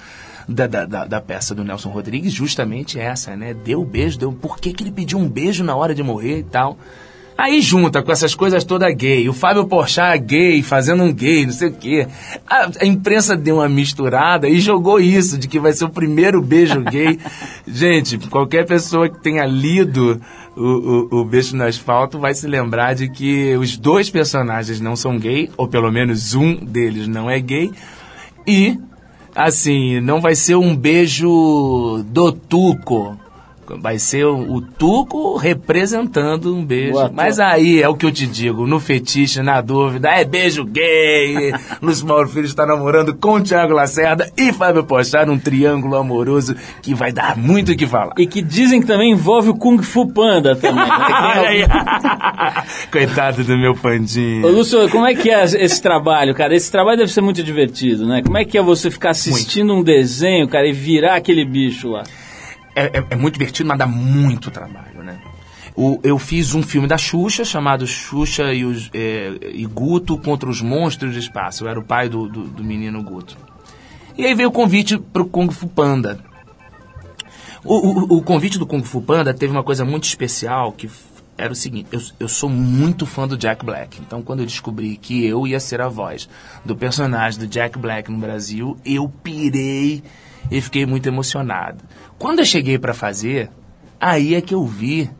[0.50, 3.54] da, da, da, peça do Nelson Rodrigues, justamente essa, né?
[3.54, 4.32] Deu beijo, deu.
[4.32, 6.76] Por que, que ele pediu um beijo na hora de morrer e tal?
[7.38, 11.54] Aí junta com essas coisas toda gay, o Fábio Porchat gay, fazendo um gay, não
[11.54, 12.06] sei o quê.
[12.46, 16.42] A, a, imprensa deu uma misturada e jogou isso, de que vai ser o primeiro
[16.42, 17.18] beijo gay.
[17.66, 20.20] Gente, qualquer pessoa que tenha lido
[20.54, 24.94] o, o, o Beijo no Asfalto vai se lembrar de que os dois personagens não
[24.94, 27.70] são gay, ou pelo menos um deles não é gay,
[28.46, 28.78] e,
[29.34, 33.16] assim, não vai ser um beijo do Tuco,
[33.78, 36.92] vai ser o, o Tuco representando um beijo.
[36.92, 40.64] Boa, Mas aí é o que eu te digo, no fetiche, na dúvida, é beijo
[40.64, 41.52] gay.
[41.80, 46.54] Luiz Mauro Filho está namorando com o Thiago Lacerda e Fábio Pochá num triângulo amoroso
[46.82, 48.14] que vai dar muito o que falar.
[48.18, 50.84] E que dizem que também envolve o Kung Fu Panda também.
[50.84, 51.66] Né?
[52.90, 54.46] Coitado do meu pandinho.
[54.46, 56.54] Ô, Lúcio, como é que é esse trabalho, cara?
[56.54, 58.22] Esse trabalho deve ser muito divertido, né?
[58.22, 59.80] Como é que é você ficar assistindo muito.
[59.80, 62.04] um desenho, cara, e virar aquele bicho lá?
[62.80, 65.20] É, é, é, muito divertido, mas dá muito trabalho, né?
[65.76, 70.48] O, eu fiz um filme da Xuxa, chamado Xuxa e, os, é, e Guto contra
[70.48, 71.64] os Monstros do Espaço.
[71.64, 73.36] Eu era o pai do, do, do menino Guto.
[74.16, 76.18] E aí veio o convite para o Kung Fu Panda.
[77.64, 80.90] O, o, o, convite do Kung Fu Panda teve uma coisa muito especial, que
[81.36, 84.00] era o seguinte, eu, eu sou muito fã do Jack Black.
[84.00, 86.28] Então, quando eu descobri que eu ia ser a voz
[86.64, 90.02] do personagem do Jack Black no Brasil, eu pirei
[90.50, 91.82] e fiquei muito emocionado.
[92.20, 93.48] Quando eu cheguei para fazer,
[93.98, 95.10] aí é que eu vi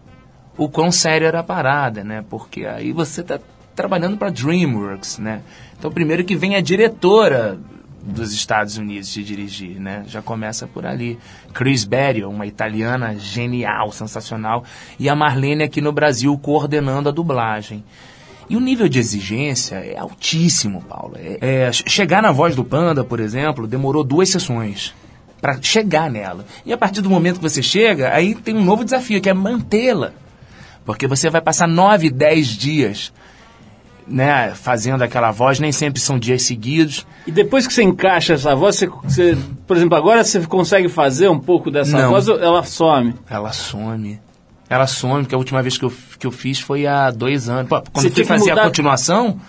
[0.55, 2.23] o quão sério era a parada, né?
[2.29, 3.41] Porque aí você tá
[3.75, 5.41] trabalhando para DreamWorks, né?
[5.79, 7.59] Então, primeiro que vem a diretora
[8.03, 10.05] dos Estados Unidos de dirigir, né?
[10.09, 11.19] Já começa por ali.
[11.55, 14.63] Chris Berry, uma italiana genial, sensacional,
[14.99, 17.83] e a Marlene aqui no Brasil coordenando a dublagem.
[18.47, 21.15] E o nível de exigência é altíssimo, Paulo.
[21.17, 24.95] É, é, chegar na voz do Panda, por exemplo, demorou duas sessões
[25.41, 26.45] para chegar nela.
[26.65, 29.35] E a partir do momento que você chega, aí tem um novo desafio, que é
[29.35, 30.13] mantê-la.
[30.85, 33.13] Porque você vai passar nove, dez dias
[34.11, 37.07] né, fazendo aquela voz, nem sempre são dias seguidos.
[37.27, 41.29] E depois que você encaixa essa voz, você, você por exemplo, agora você consegue fazer
[41.29, 42.11] um pouco dessa Não.
[42.11, 43.15] voz, ela some?
[43.29, 44.21] Ela some.
[44.69, 47.69] Ela some, porque a última vez que eu, que eu fiz foi há dois anos.
[47.69, 48.63] Pô, quando você eu fui fazer mudar...
[48.63, 49.41] a continuação,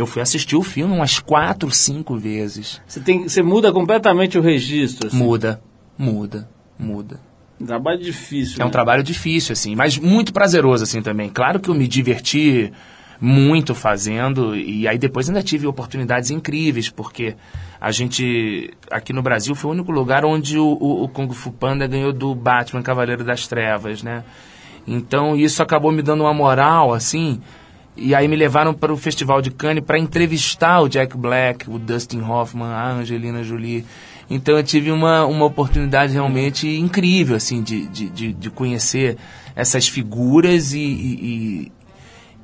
[0.00, 2.80] eu fui assistir o filme umas quatro, cinco vezes.
[2.86, 5.08] Você, tem, você muda completamente o registro?
[5.08, 5.16] Assim.
[5.16, 5.60] Muda,
[5.96, 7.20] muda, muda.
[7.60, 8.56] Um trabalho difícil.
[8.56, 8.64] É né?
[8.64, 11.28] um trabalho difícil, assim, mas muito prazeroso, assim, também.
[11.28, 12.72] Claro que eu me diverti
[13.20, 17.36] muito fazendo, e aí depois ainda tive oportunidades incríveis, porque
[17.78, 21.52] a gente, aqui no Brasil, foi o único lugar onde o, o, o Kung Fu
[21.52, 24.24] Panda ganhou do Batman Cavaleiro das Trevas, né?
[24.86, 27.42] Então isso acabou me dando uma moral, assim,
[28.00, 31.78] e aí me levaram para o Festival de Cannes para entrevistar o Jack Black, o
[31.78, 33.84] Dustin Hoffman, a Angelina Jolie.
[34.28, 39.18] Então eu tive uma, uma oportunidade realmente incrível, assim, de, de, de, conhecer
[39.54, 41.72] essas figuras e, e,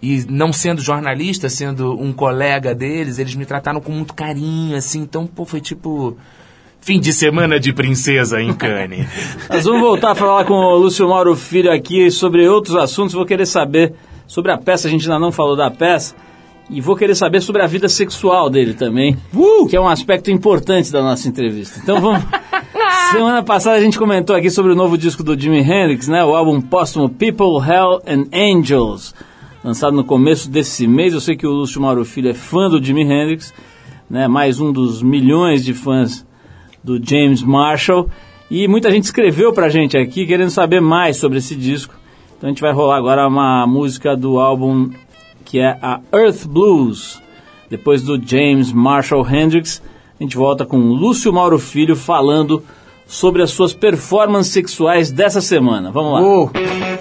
[0.03, 4.77] e, e, não sendo jornalista, sendo um colega deles, eles me trataram com muito carinho,
[4.77, 5.01] assim.
[5.01, 6.17] Então, pô, foi tipo...
[6.81, 9.09] Fim de semana de princesa em Cannes.
[9.51, 13.15] Nós vamos voltar a falar com o Lúcio Mauro Filho aqui sobre outros assuntos.
[13.15, 13.95] Vou querer saber
[14.27, 16.15] Sobre a peça, a gente ainda não falou da peça.
[16.69, 19.69] E vou querer saber sobre a vida sexual dele também, uh!
[19.69, 21.79] que é um aspecto importante da nossa entrevista.
[21.81, 22.25] Então vamos.
[23.13, 26.25] Semana passada a gente comentou aqui sobre o novo disco do Jimi Hendrix, né?
[26.25, 29.15] O álbum póstumo People, Hell and Angels,
[29.63, 31.15] lançado no começo desse mês.
[31.15, 33.55] Eu sei que o Lúcio Mauro Filho é fã do Jimi Hendrix,
[34.11, 34.27] né?
[34.27, 36.27] Mais um dos milhões de fãs
[36.83, 38.11] do James Marshall.
[38.51, 41.95] E muita gente escreveu pra gente aqui querendo saber mais sobre esse disco.
[42.37, 44.91] Então a gente vai rolar agora uma música do álbum
[45.45, 47.23] que é a Earth Blues.
[47.71, 49.83] Depois do James Marshall Hendrix,
[50.19, 52.63] a gente volta com Lúcio Mauro Filho falando
[53.07, 55.91] sobre as suas performances sexuais dessa semana.
[55.91, 56.21] Vamos lá.
[56.21, 56.96] Uh.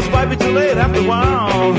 [0.00, 1.74] Just might be too late after a while.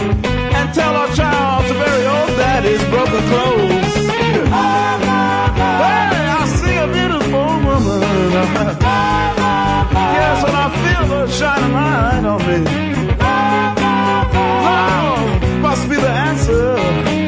[0.58, 3.92] And tell our child to bury old daddy's broken clothes.
[5.82, 8.02] Hey, I see a beautiful woman.
[10.18, 12.58] Yes, and I feel her shining light on me.
[14.68, 15.00] Love
[15.54, 17.21] oh, must be the answer.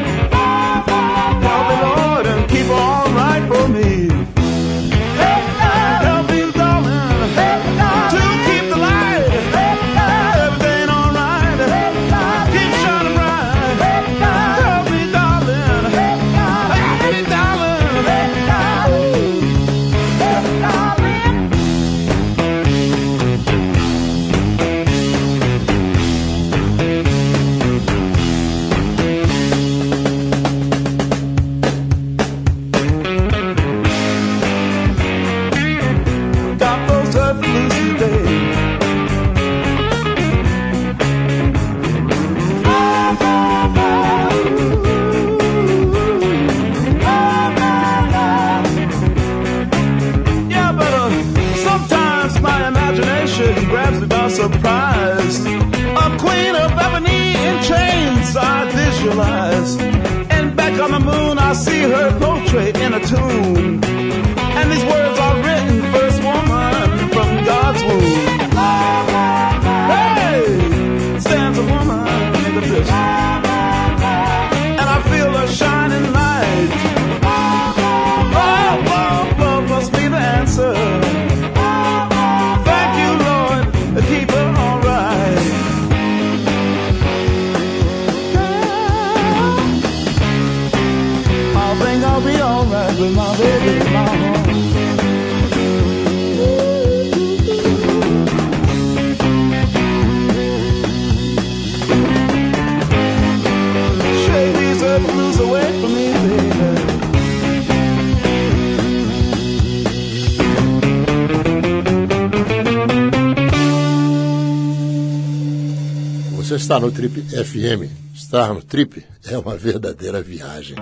[116.63, 117.91] Está no Trip FM.
[118.15, 120.77] Estar no Trip é uma verdadeira viagem.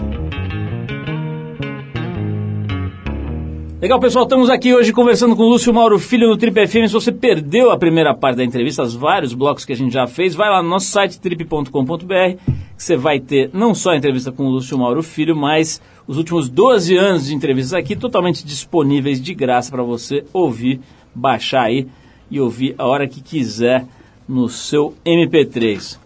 [3.82, 6.86] Legal, pessoal, estamos aqui hoje conversando com o Lúcio Mauro Filho no Trip FM.
[6.86, 10.06] Se você perdeu a primeira parte da entrevista, os vários blocos que a gente já
[10.06, 14.32] fez, vai lá no nosso site trip.com.br, que você vai ter não só a entrevista
[14.32, 19.20] com o Lúcio Mauro Filho, mas os últimos 12 anos de entrevistas aqui totalmente disponíveis
[19.20, 20.80] de graça para você ouvir,
[21.16, 21.88] baixar aí
[22.30, 23.88] e ouvir a hora que quiser
[24.32, 25.98] no seu MP3.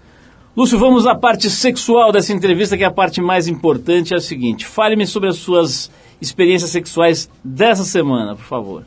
[0.57, 4.13] Lúcio, vamos à parte sexual dessa entrevista, que é a parte mais importante.
[4.13, 8.83] É o seguinte: fale-me sobre as suas experiências sexuais dessa semana, por favor.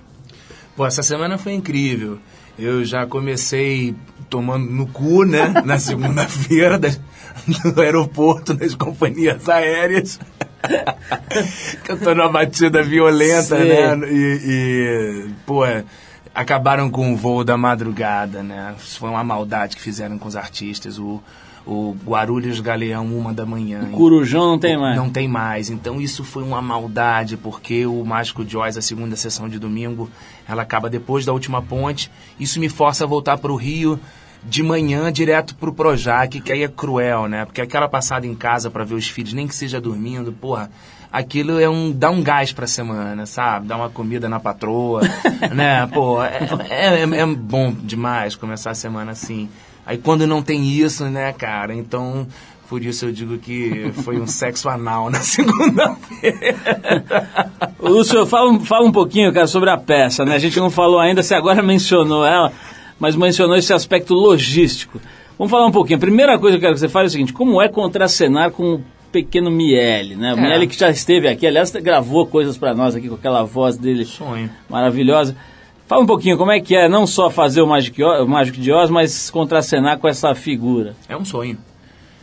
[0.76, 2.18] Pô, essa semana foi incrível.
[2.58, 3.94] Eu já comecei
[4.28, 5.54] tomando no cu, né?
[5.64, 6.90] Na segunda-feira da-
[7.46, 10.18] no aeroporto, nas companhias aéreas.
[11.84, 13.68] que eu tô numa batida violenta, Sim.
[13.68, 13.98] né?
[14.10, 15.62] E, e, pô,
[16.38, 18.72] acabaram com o voo da madrugada, né?
[18.78, 20.96] Foi uma maldade que fizeram com os artistas.
[20.96, 21.20] O,
[21.66, 23.90] o Guarulhos Galeão, uma da manhã.
[23.90, 24.96] Corujão não tem mais.
[24.96, 25.68] Não tem mais.
[25.68, 30.08] Então isso foi uma maldade, porque o Mágico Oz, a segunda sessão de domingo,
[30.48, 32.08] ela acaba depois da última ponte.
[32.38, 33.98] Isso me força a voltar para o Rio
[34.44, 37.44] de manhã direto pro Projac, que aí é cruel, né?
[37.44, 40.70] Porque aquela passada em casa para ver os filhos, nem que seja dormindo, porra,
[41.12, 43.66] aquilo é um dá um gás pra semana, sabe?
[43.66, 45.02] Dá uma comida na patroa,
[45.54, 45.86] né?
[45.86, 49.48] Pô, é, é, é bom demais começar a semana assim.
[49.84, 51.74] Aí quando não tem isso, né, cara?
[51.74, 52.26] Então,
[52.68, 56.56] por isso eu digo que foi um sexo anal na segunda-feira.
[57.80, 60.34] Lúcio, fala, fala um pouquinho, cara, sobre a peça, né?
[60.34, 62.52] A gente não falou ainda, você agora mencionou ela,
[62.98, 65.00] mas mencionou esse aspecto logístico.
[65.38, 65.96] Vamos falar um pouquinho.
[65.96, 68.50] A primeira coisa que eu quero que você fale é o seguinte: como é contracenar
[68.50, 70.34] com o pequeno Miele, né?
[70.34, 70.40] O É.
[70.40, 74.04] Miele que já esteve aqui, aliás, gravou coisas pra nós aqui com aquela voz dele
[74.04, 74.50] Sonho.
[74.68, 75.36] maravilhosa.
[75.86, 78.90] Fala um pouquinho como é que é não só fazer o Magic, O- de Oz,
[78.90, 80.94] mas contracenar com essa figura.
[81.08, 81.56] É um sonho.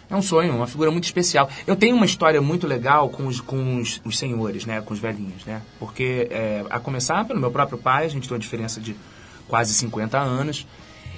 [0.07, 1.49] É um sonho, uma figura muito especial.
[1.65, 4.79] Eu tenho uma história muito legal com os, com os, os senhores, né?
[4.81, 5.63] Com os velhinhos, né?
[5.79, 8.95] Porque, é, a começar pelo meu próprio pai, a gente tem uma diferença de
[9.47, 10.65] quase 50 anos.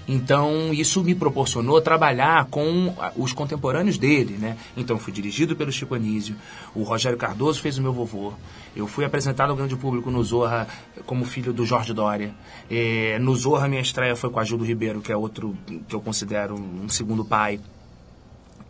[0.07, 4.55] Então, isso me proporcionou trabalhar com os contemporâneos dele, né?
[4.77, 6.35] Então, fui dirigido pelo Chico Anísio,
[6.73, 8.31] o Rogério Cardoso fez o meu vovô,
[8.73, 10.65] eu fui apresentado ao grande público no Zorra
[11.05, 12.33] como filho do Jorge Dória.
[12.71, 15.57] Eh, no Zorra, minha estreia foi com a Gildo Ribeiro, que é outro
[15.89, 17.59] que eu considero um segundo pai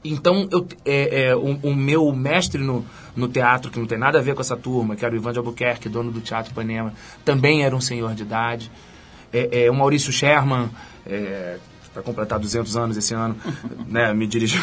[0.04, 2.86] Então, eu, é, é, o, o meu mestre no,
[3.16, 5.34] no teatro, que não tem nada a ver com essa turma, que era o Ivan
[5.34, 6.94] de Albuquerque, dono do Teatro Ipanema,
[7.26, 8.72] também era um senhor de idade.
[9.38, 10.70] É, é, o Maurício Sherman,
[11.06, 11.58] é,
[11.94, 13.36] vai completar 200 anos esse ano,
[13.88, 14.62] né, me dirigiu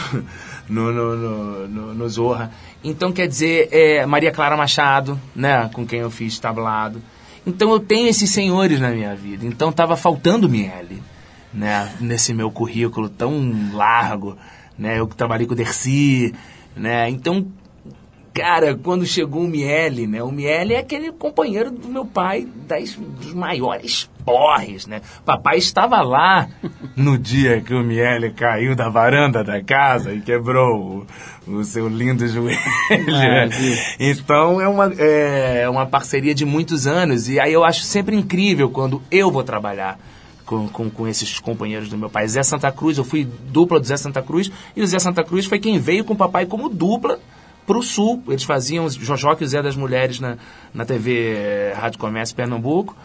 [0.69, 2.51] no, no, no, no, Zorra.
[2.83, 7.03] Então, quer dizer, é, Maria Clara Machado, né, com quem eu fiz tablado.
[7.47, 9.45] Então, eu tenho esses senhores na minha vida.
[9.45, 11.03] Então, estava faltando Miele,
[11.53, 14.37] né, nesse meu currículo tão largo,
[14.79, 16.35] né, eu que trabalhei com o Dercy,
[16.77, 17.47] né, então
[18.35, 20.21] Cara, quando chegou o Miele, né?
[20.21, 25.03] O Miele é aquele companheiro do meu pai das, dos maiores porres, né?
[25.25, 26.49] Papai estava lá
[26.97, 31.07] no dia que o Miele caiu da varanda da casa e quebrou
[31.47, 32.59] o, o seu lindo joelho.
[32.91, 33.49] Ah,
[34.01, 38.69] então é uma, é uma parceria de muitos anos e aí eu acho sempre incrível
[38.69, 39.97] quando eu vou trabalhar.
[40.45, 42.29] Com, com, com, esses companheiros do meu pai.
[42.29, 45.47] Zé Santa Cruz, eu fui dupla do Zé Santa Cruz, e o Zé Santa Cruz
[45.47, 47.19] foi quem veio com o papai como dupla
[47.67, 48.23] para o sul.
[48.29, 50.37] Eles faziam Jojoque e o Zé das Mulheres na,
[50.73, 52.97] na TV eh, Rádio Comércio Pernambuco.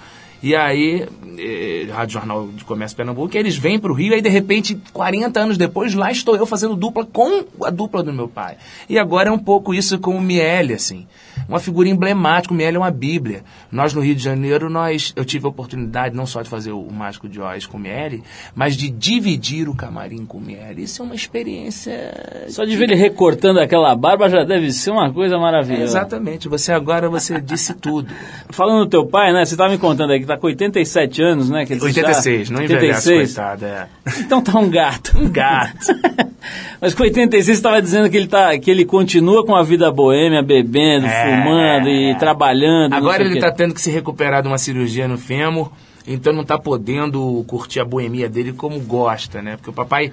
[0.41, 1.05] E aí,
[1.37, 4.79] eh, Rádio Jornal de Comércio Pernambuco, eles vêm para o Rio, e aí de repente,
[4.93, 8.55] 40 anos depois, lá estou eu fazendo dupla com a dupla do meu pai.
[8.87, 11.05] E agora é um pouco isso com o Miele, assim.
[11.49, 13.43] Uma figura emblemática, o Miele é uma bíblia.
[13.71, 16.91] Nós no Rio de Janeiro, nós, eu tive a oportunidade não só de fazer o
[16.91, 18.23] Mágico de Oz com o Miele,
[18.53, 20.83] mas de dividir o camarim com o Miele.
[20.83, 22.45] Isso é uma experiência...
[22.49, 25.81] Só de ver ele recortando aquela barba já deve ser uma coisa maravilhosa.
[25.81, 28.13] É, exatamente, você agora você disse tudo.
[28.51, 31.49] Falando do teu pai, né, você estava me contando aí que tá com 87 anos,
[31.49, 31.65] né?
[31.65, 32.53] Que ele 86, já...
[32.53, 33.87] não envelhece, coitado, é.
[34.19, 35.17] Então tá um gato.
[35.17, 35.87] Um gato.
[36.79, 39.91] Mas com 86 você estava dizendo que ele, tá, que ele continua com a vida
[39.91, 41.38] boêmia, bebendo, É,
[41.87, 42.15] e é.
[42.15, 42.91] trabalhando.
[42.91, 45.71] não Agora sei o ele está tendo que se recuperar de uma cirurgia no fêmur,
[46.07, 49.55] então não está podendo curtir a boemia dele como gosta, né?
[49.55, 50.11] Porque o papai,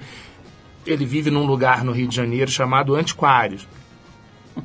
[0.85, 3.67] ele vive num lugar no Rio de Janeiro chamado Antiquários,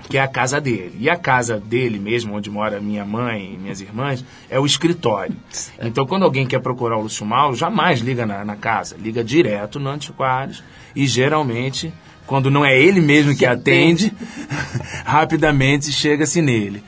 [0.08, 0.96] que é a casa dele.
[0.98, 5.36] E a casa dele mesmo, onde mora minha mãe e minhas irmãs, é o escritório.
[5.80, 9.78] Então quando alguém quer procurar o Lúcio Mauro, jamais liga na, na casa, liga direto
[9.78, 10.62] no Antiquários
[10.94, 11.92] e geralmente...
[12.26, 14.12] Quando não é ele mesmo que atende,
[15.04, 16.82] rapidamente chega-se nele.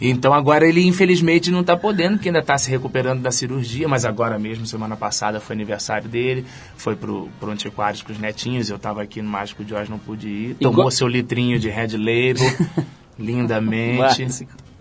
[0.00, 4.04] Então agora ele infelizmente não está podendo, porque ainda está se recuperando da cirurgia, mas
[4.04, 6.44] agora mesmo, semana passada, foi aniversário dele,
[6.76, 9.98] foi pro, pro Antiquários com os netinhos, eu estava aqui no Mágico de Oz, não
[9.98, 10.54] pude ir.
[10.54, 12.52] Tomou Igual- seu litrinho de Red Label,
[13.16, 14.26] lindamente.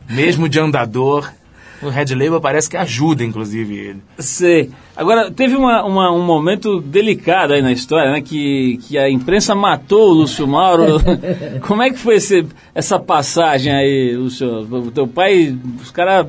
[0.10, 1.32] Mesmo de andador.
[1.84, 4.00] O Red Label parece que ajuda, inclusive, ele.
[4.20, 4.70] Sei.
[4.96, 8.22] Agora, teve uma, uma- um momento delicado aí na história, né?
[8.22, 10.98] Que, que a imprensa matou o Lúcio Mauro.
[11.68, 14.48] Como é que foi esse, essa passagem aí, Lúcio?
[14.70, 16.28] O teu pai, os caras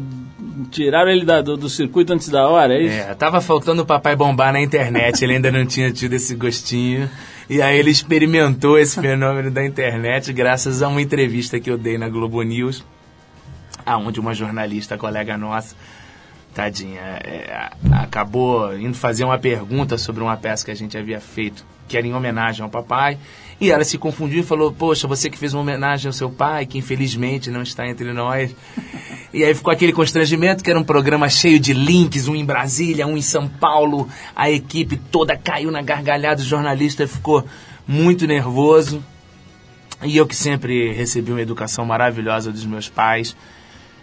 [0.71, 2.95] tiraram ele da- do, do circuito antes da hora, é isso?
[3.11, 7.09] É, tava faltando o papai bombar na internet, ele ainda não tinha tido esse gostinho.
[7.51, 11.99] E aí ele experimentou esse fenômeno da internet graças a uma entrevista que eu dei
[11.99, 12.83] na Globo News,
[13.85, 15.75] aonde uma jornalista, colega nossa,
[16.55, 21.65] tadinha, é, acabou indo fazer uma pergunta sobre uma peça que a gente havia feito,
[21.89, 23.19] que era em homenagem ao papai.
[23.61, 26.67] E ela se confundiu e falou: Poxa, você que fez uma homenagem ao seu pai,
[26.67, 28.55] que infelizmente não está entre nós.
[29.33, 33.07] E aí ficou aquele constrangimento, que era um programa cheio de links, um em Brasília,
[33.07, 34.09] um em São Paulo.
[34.37, 37.45] A equipe toda caiu na gargalhada, o jornalista ficou
[37.87, 39.03] muito nervoso.
[40.03, 43.37] E eu que sempre recebi uma educação maravilhosa dos meus pais,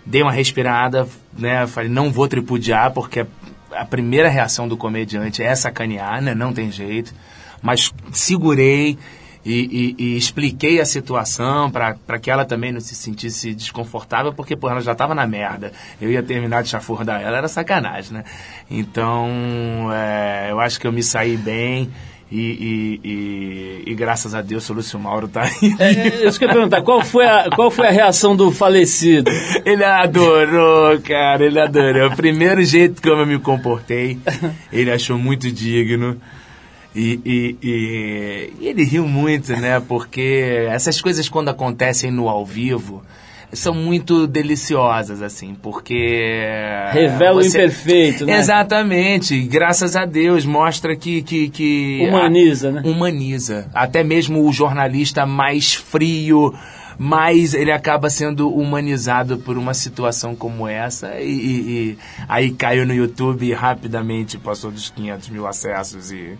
[0.05, 1.65] dei uma respirada, né?
[1.67, 3.25] Falei, não vou tripudiar, porque
[3.71, 6.33] a primeira reação do comediante é sacanear, né?
[6.33, 7.13] Não tem jeito.
[7.61, 8.97] Mas segurei
[9.45, 14.55] e, e- e expliquei a situação para que ela também não se sentisse desconfortável, porque,
[14.55, 15.71] pô, ela já tava na merda.
[16.01, 18.23] Eu ia terminar de chafurdar ela, era sacanagem, né?
[18.69, 21.89] Então, é, eu acho que eu me saí bem.
[22.31, 25.75] E, e- e- e graças a Deus o Lúcio Mauro tá aí.
[25.79, 29.31] É, Isso que eu ia perguntar, qual foi, a, qual foi a reação do falecido?
[29.65, 32.09] Ele adorou, cara, ele adorou.
[32.09, 34.19] O primeiro jeito como eu me comportei,
[34.71, 36.17] ele achou muito digno.
[36.95, 37.19] E-
[37.63, 39.79] e ele riu muito, né?
[39.79, 43.03] Porque essas coisas, quando acontecem no ao vivo,
[43.51, 46.31] são muito deliciosas, assim, porque.
[46.91, 48.37] Revela o imperfeito, né?
[48.37, 49.41] Exatamente.
[49.43, 51.21] Graças a Deus, mostra que.
[51.21, 52.81] que, que Humaniza, né?
[52.85, 53.67] humaniza.
[53.73, 56.53] Até mesmo o jornalista mais frio,
[56.97, 61.19] mais ele acaba sendo humanizado por uma situação como essa.
[61.19, 61.97] E, e- e
[62.27, 66.37] aí caiu no YouTube e rapidamente passou dos 500 mil acessos e,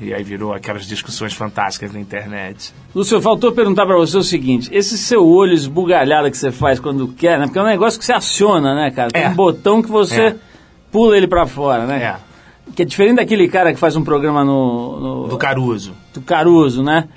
[0.00, 2.72] e aí virou aquelas discussões fantásticas na internet.
[2.94, 7.08] Lúcio, faltou perguntar pra você o seguinte: esse seu olho esbugalhado que você faz quando
[7.08, 7.46] quer, né?
[7.46, 9.10] Porque é um negócio que você aciona, né, cara?
[9.10, 9.28] Tem É.
[9.28, 10.36] um botão que você É.
[10.92, 12.02] pula ele pra fora, né?
[12.02, 12.16] É,
[12.74, 15.00] Que é diferente daquele cara que faz um programa no.
[15.22, 15.92] no do Caruso.
[16.14, 17.08] do Caruso, né?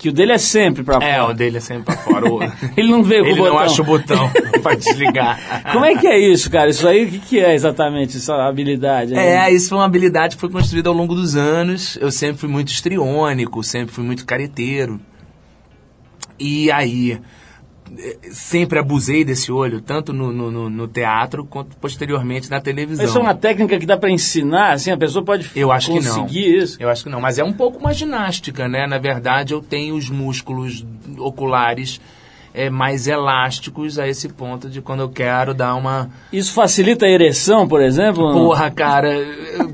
[0.00, 1.30] Que o dele é sempre pra É, fora.
[1.30, 2.26] o dele é sempre pra fora.
[2.74, 3.66] Ele não veio com Ele o não botão.
[3.66, 4.30] acha o botão
[4.62, 5.62] pra desligar.
[5.72, 6.70] Como é que é isso, cara?
[6.70, 9.14] Isso aí, o que, que é exatamente essa habilidade?
[9.14, 9.26] aí?
[9.26, 11.98] É, isso foi uma habilidade que foi construída ao longo dos anos.
[12.00, 14.98] Eu sempre fui muito histriônico, sempre fui muito careteiro.
[16.38, 17.20] E aí,
[18.30, 23.04] sempre abusei desse olho, tanto no, no, no- teatro quanto posteriormente na televisão.
[23.04, 26.00] Isso é uma técnica que dá pra ensinar, assim, a pessoa pode Eu acho que
[26.00, 26.20] não.
[26.22, 26.76] conseguir isso.
[26.80, 28.86] Eu acho que não, mas é um pouco uma ginástica, né?
[28.86, 30.84] Na verdade, eu tenho os músculos
[31.18, 32.00] oculares
[32.52, 36.10] é, mais elásticos a esse ponto de quando eu quero dar uma.
[36.32, 38.32] Isso facilita a ereção, por exemplo?
[38.32, 39.08] Porra, cara,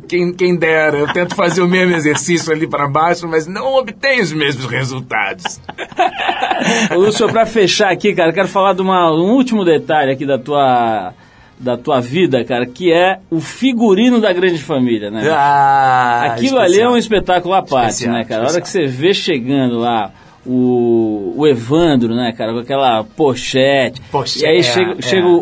[0.09, 0.99] quem, quem dera.
[0.99, 5.61] Eu tento fazer o mesmo exercício ali para baixo, mas não obtenho os mesmos resultados.
[6.95, 11.13] Lúcio, pra fechar aqui, cara, quero falar de uma- um último detalhe aqui da tua,
[11.59, 15.27] da tua vida, cara, que é o figurino da grande família, né?
[15.31, 16.99] Ah, Aquilo ali é um especial.
[16.99, 18.43] espetáculo à parte, Especial, né, cara?
[18.43, 18.85] A hora especial.
[18.85, 20.11] que você vê chegando lá
[20.47, 24.01] o, o Evandro, né, cara, com aquela pochete.
[24.11, 25.03] Pochete, e aí é, chega, é.
[25.03, 25.37] chega o,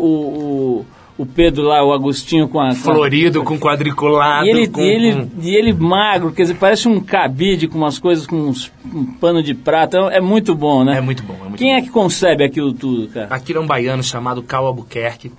[0.79, 0.85] o,
[1.17, 2.69] o Pedro lá, o Agostinho com a...
[2.69, 4.45] com Florido, com quadriculado.
[4.45, 7.97] E ele, com, ele, com- e ele magro, quer dizer, parece um cabide com umas
[7.99, 9.97] coisas, com uns, um pano de prata.
[10.11, 10.97] É muito bom, né?
[10.97, 11.77] É muito bom, é muito Quem bom.
[11.77, 13.27] é que concebe aquilo tudo, cara?
[13.29, 15.31] Aquilo é um baiano chamado Cal Albuquerque.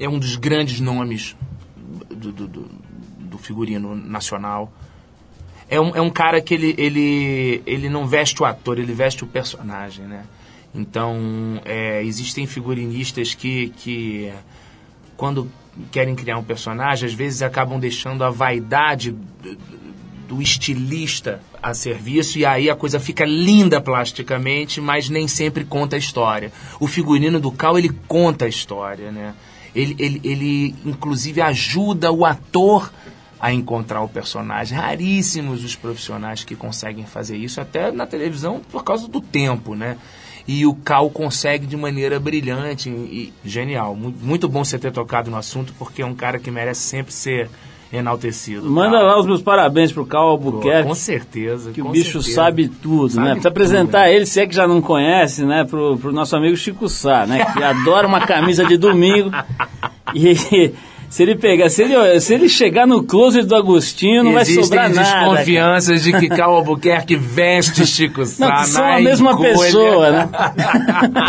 [0.00, 1.36] É um dos grandes nomes
[2.10, 2.78] do, do, do-
[3.20, 4.72] do figurino nacional.
[5.70, 9.22] É um, é um cara que ele, ele, ele não veste o ator, ele veste
[9.24, 10.24] o personagem, né?
[10.74, 14.32] Então, é, existem figurinistas que, que,
[15.16, 15.50] quando
[15.90, 19.14] querem criar um personagem, às vezes acabam deixando a vaidade
[20.28, 25.96] do- estilista a serviço e aí a coisa fica linda plasticamente, mas nem sempre conta
[25.96, 26.52] a história.
[26.78, 29.34] O figurino do Cal, ele conta a história, né?
[29.74, 32.92] Ele, ele, ele inclusive ajuda o ator
[33.40, 34.76] a encontrar o personagem.
[34.76, 39.96] Raríssimos os profissionais que conseguem fazer isso, até na televisão por causa do tempo, né?
[40.46, 43.94] E o Cal consegue de maneira brilhante e genial.
[43.94, 47.12] Mu- Muito bom você ter tocado no assunto, porque é um cara que merece sempre
[47.12, 47.50] ser
[47.92, 48.68] enaltecido.
[48.70, 49.06] Manda Cal.
[49.06, 50.88] lá os meus parabéns pro Cal Albuquerque.
[50.88, 51.70] Com certeza.
[51.70, 52.34] Que o com bicho certeza.
[52.34, 53.32] sabe tudo, Sabe né?
[53.32, 54.14] Precisa apresentar né?
[54.14, 55.64] ele, se é que já não conhece, né?
[55.64, 57.44] Pro, pro nosso amigo Chico Sá, né?
[57.52, 59.30] Que adora uma camisa de domingo.
[60.14, 60.72] E
[61.10, 64.64] se ele pegar, se ele, se ele chegar no closet do Agostinho, não vai Existem
[64.64, 65.24] sobrar nada.
[65.30, 70.28] desconfianças de que Cal Albuquerque veste Chico Sá Não, são a mesma pessoa, né?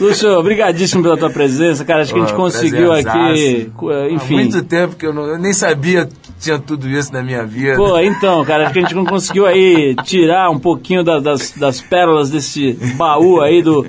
[0.00, 2.02] Lúcio, obrigadíssimo pela tua presença, cara.
[2.02, 3.70] Acho que a gente Pô, conseguiu aqui, prazerzaço.
[3.76, 4.34] co- Há enfim.
[4.34, 7.76] muito tempo que eu, não, eu nem sabia que tinha tudo isso na minha vida.
[7.76, 11.52] Pô, então, cara, acho que a gente não conseguiu aí tirar um pouquinho da- das,
[11.52, 13.86] das pérolas desse baú aí do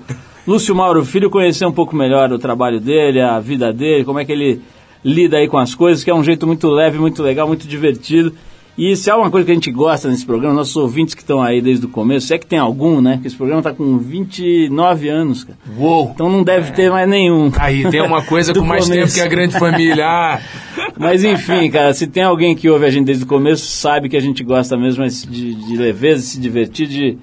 [0.48, 4.26] Lúcio Mauro Filho, conhecer um pouco melhor o trabalho dele, a vida dele, como é
[4.26, 4.62] que ele
[5.04, 8.34] lida aí com as coisas, que é um jeito muito leve, muito legal, muito divertido.
[8.78, 11.42] E se há uma coisa que a gente gosta nesse programa, nossos ouvintes que estão
[11.42, 13.20] aí desde o começo, se é que tem algum, né?
[13.22, 15.58] Que esse programa tá com 29 anos, cara.
[15.78, 16.12] Uou!
[16.14, 17.50] Então não deve ter mais nenhum.
[17.58, 19.02] Aí tem uma coisa com mais começo.
[19.02, 20.06] tempo que a grande família.
[20.06, 20.42] Ah,
[21.00, 24.18] Mas enfim, cara, se tem alguém que ouve a gente desde o começo, sabe que
[24.18, 27.18] a gente gosta mesmo de, de leveza, de se divertir, de,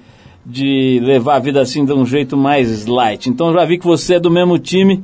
[0.45, 3.29] de levar a vida assim de um jeito mais light.
[3.29, 5.03] Então já vi que você é do mesmo time.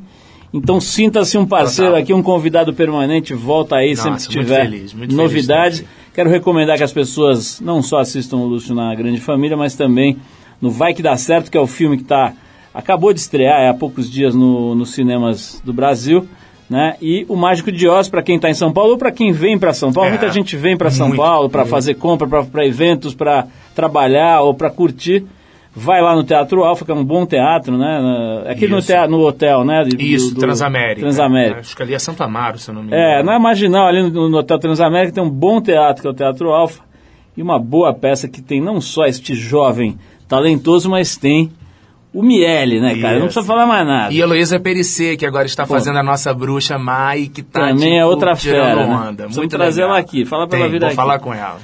[0.53, 2.03] Então sinta-se um parceiro Total.
[2.03, 5.77] aqui, um convidado permanente, volta aí Nossa, sempre que muito tiver feliz, muito novidade.
[5.77, 9.75] feliz Quero recomendar que as pessoas não só assistam o Lúcio na Grande Família, mas
[9.75, 10.17] também
[10.61, 12.33] no Vai Que Dá Certo, que é o filme que tá,
[12.73, 16.27] acabou de estrear é, há poucos dias no, nos cinemas do Brasil.
[16.69, 16.95] Né?
[17.01, 19.57] E o Mágico de Oz, para quem está em São Paulo ou para quem vem
[19.57, 20.07] para São Paulo.
[20.09, 24.53] É, Muita gente vem para São Paulo para fazer compra, para eventos, para trabalhar ou
[24.53, 25.25] para curtir.
[25.75, 27.99] Vai lá no Teatro Alfa, que é um bom teatro, né?
[28.01, 29.83] Na- Aqui no, teatro, no hotel, né?
[29.83, 30.99] do- isso, do- Transamérica.
[31.01, 31.59] Transamérica.
[31.61, 33.31] Acho que ali é Santo Amaro, se eu não me É, engano.
[33.31, 36.49] na Marginal, ali no, no Hotel Transamérica, tem um bom teatro, que é o Teatro
[36.49, 36.81] Alfa,
[37.37, 39.97] e uma boa peça que tem não só este jovem
[40.27, 41.51] talentoso, mas tem
[42.13, 43.19] o Miele, né, cara?
[43.19, 43.35] Não Isso.
[43.35, 44.13] precisa falar mais nada.
[44.13, 48.01] E Heloísa Perissé, que agora está fazendo a nossa bruxa Mai, que tá Também é
[48.01, 48.93] tipo, outra tirando fera, né?
[48.95, 49.05] onda.
[49.05, 50.25] Precisamos Muito trazer ela aqui.
[50.25, 50.95] Fala pra ela Tem, vir vou aqui.
[50.95, 51.57] falar com ela.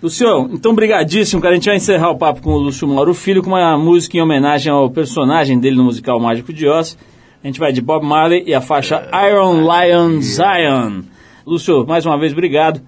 [0.00, 1.52] Luciano, então brigadíssimo, cara.
[1.52, 4.20] A gente vai encerrar o papo com o Lúcio Mauro Filho com uma música em
[4.20, 6.96] homenagem ao personagem dele no musical Mágico de Oz.
[7.42, 11.02] A gente vai de Bob Marley e a faixa Iron Lion Zion.
[11.44, 12.80] Lúcio, mais uma vez, obrigado.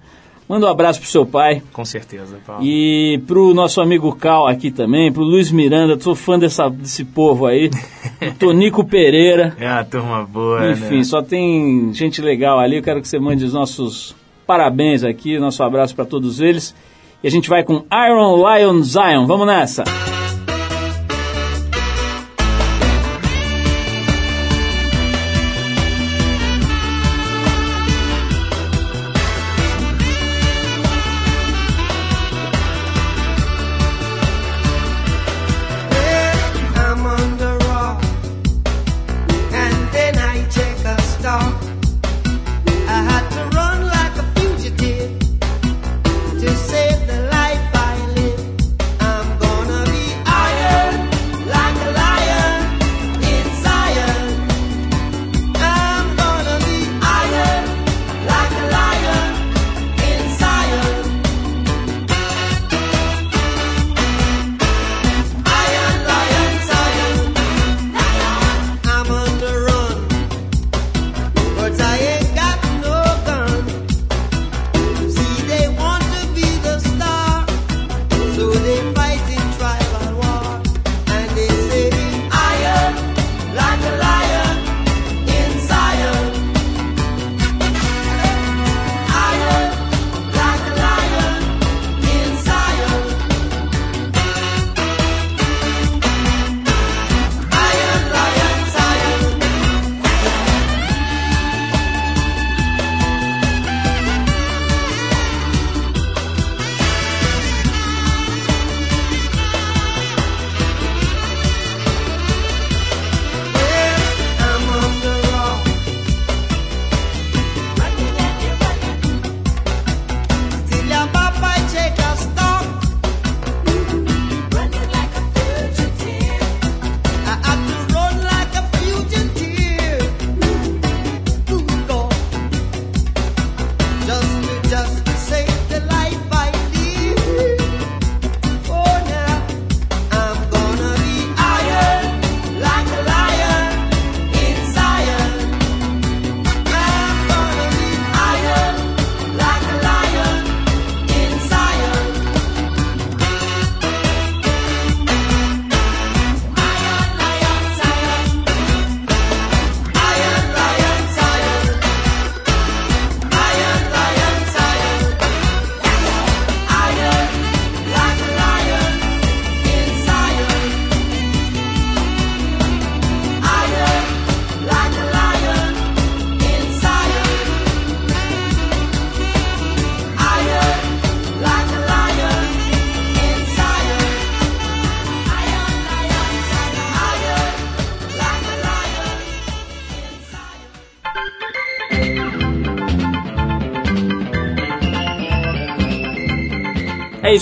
[0.51, 2.61] Manda um abraço pro seu pai Com certeza, Paulo.
[2.61, 7.45] e pro nosso amigo Cal aqui também, pro Luiz Miranda, sou fã dessa, desse povo
[7.45, 7.69] aí,
[8.37, 9.55] Tonico Pereira.
[9.57, 11.03] É uma turma boa, Enfim, né?
[11.05, 12.75] só tem gente legal ali.
[12.75, 14.13] Eu quero que você mande os nossos
[14.45, 16.75] parabéns aqui, nosso abraço para todos eles.
[17.23, 19.25] E a gente vai com Iron Lion Zion.
[19.25, 19.83] Vamos nessa!
[19.83, 20.20] É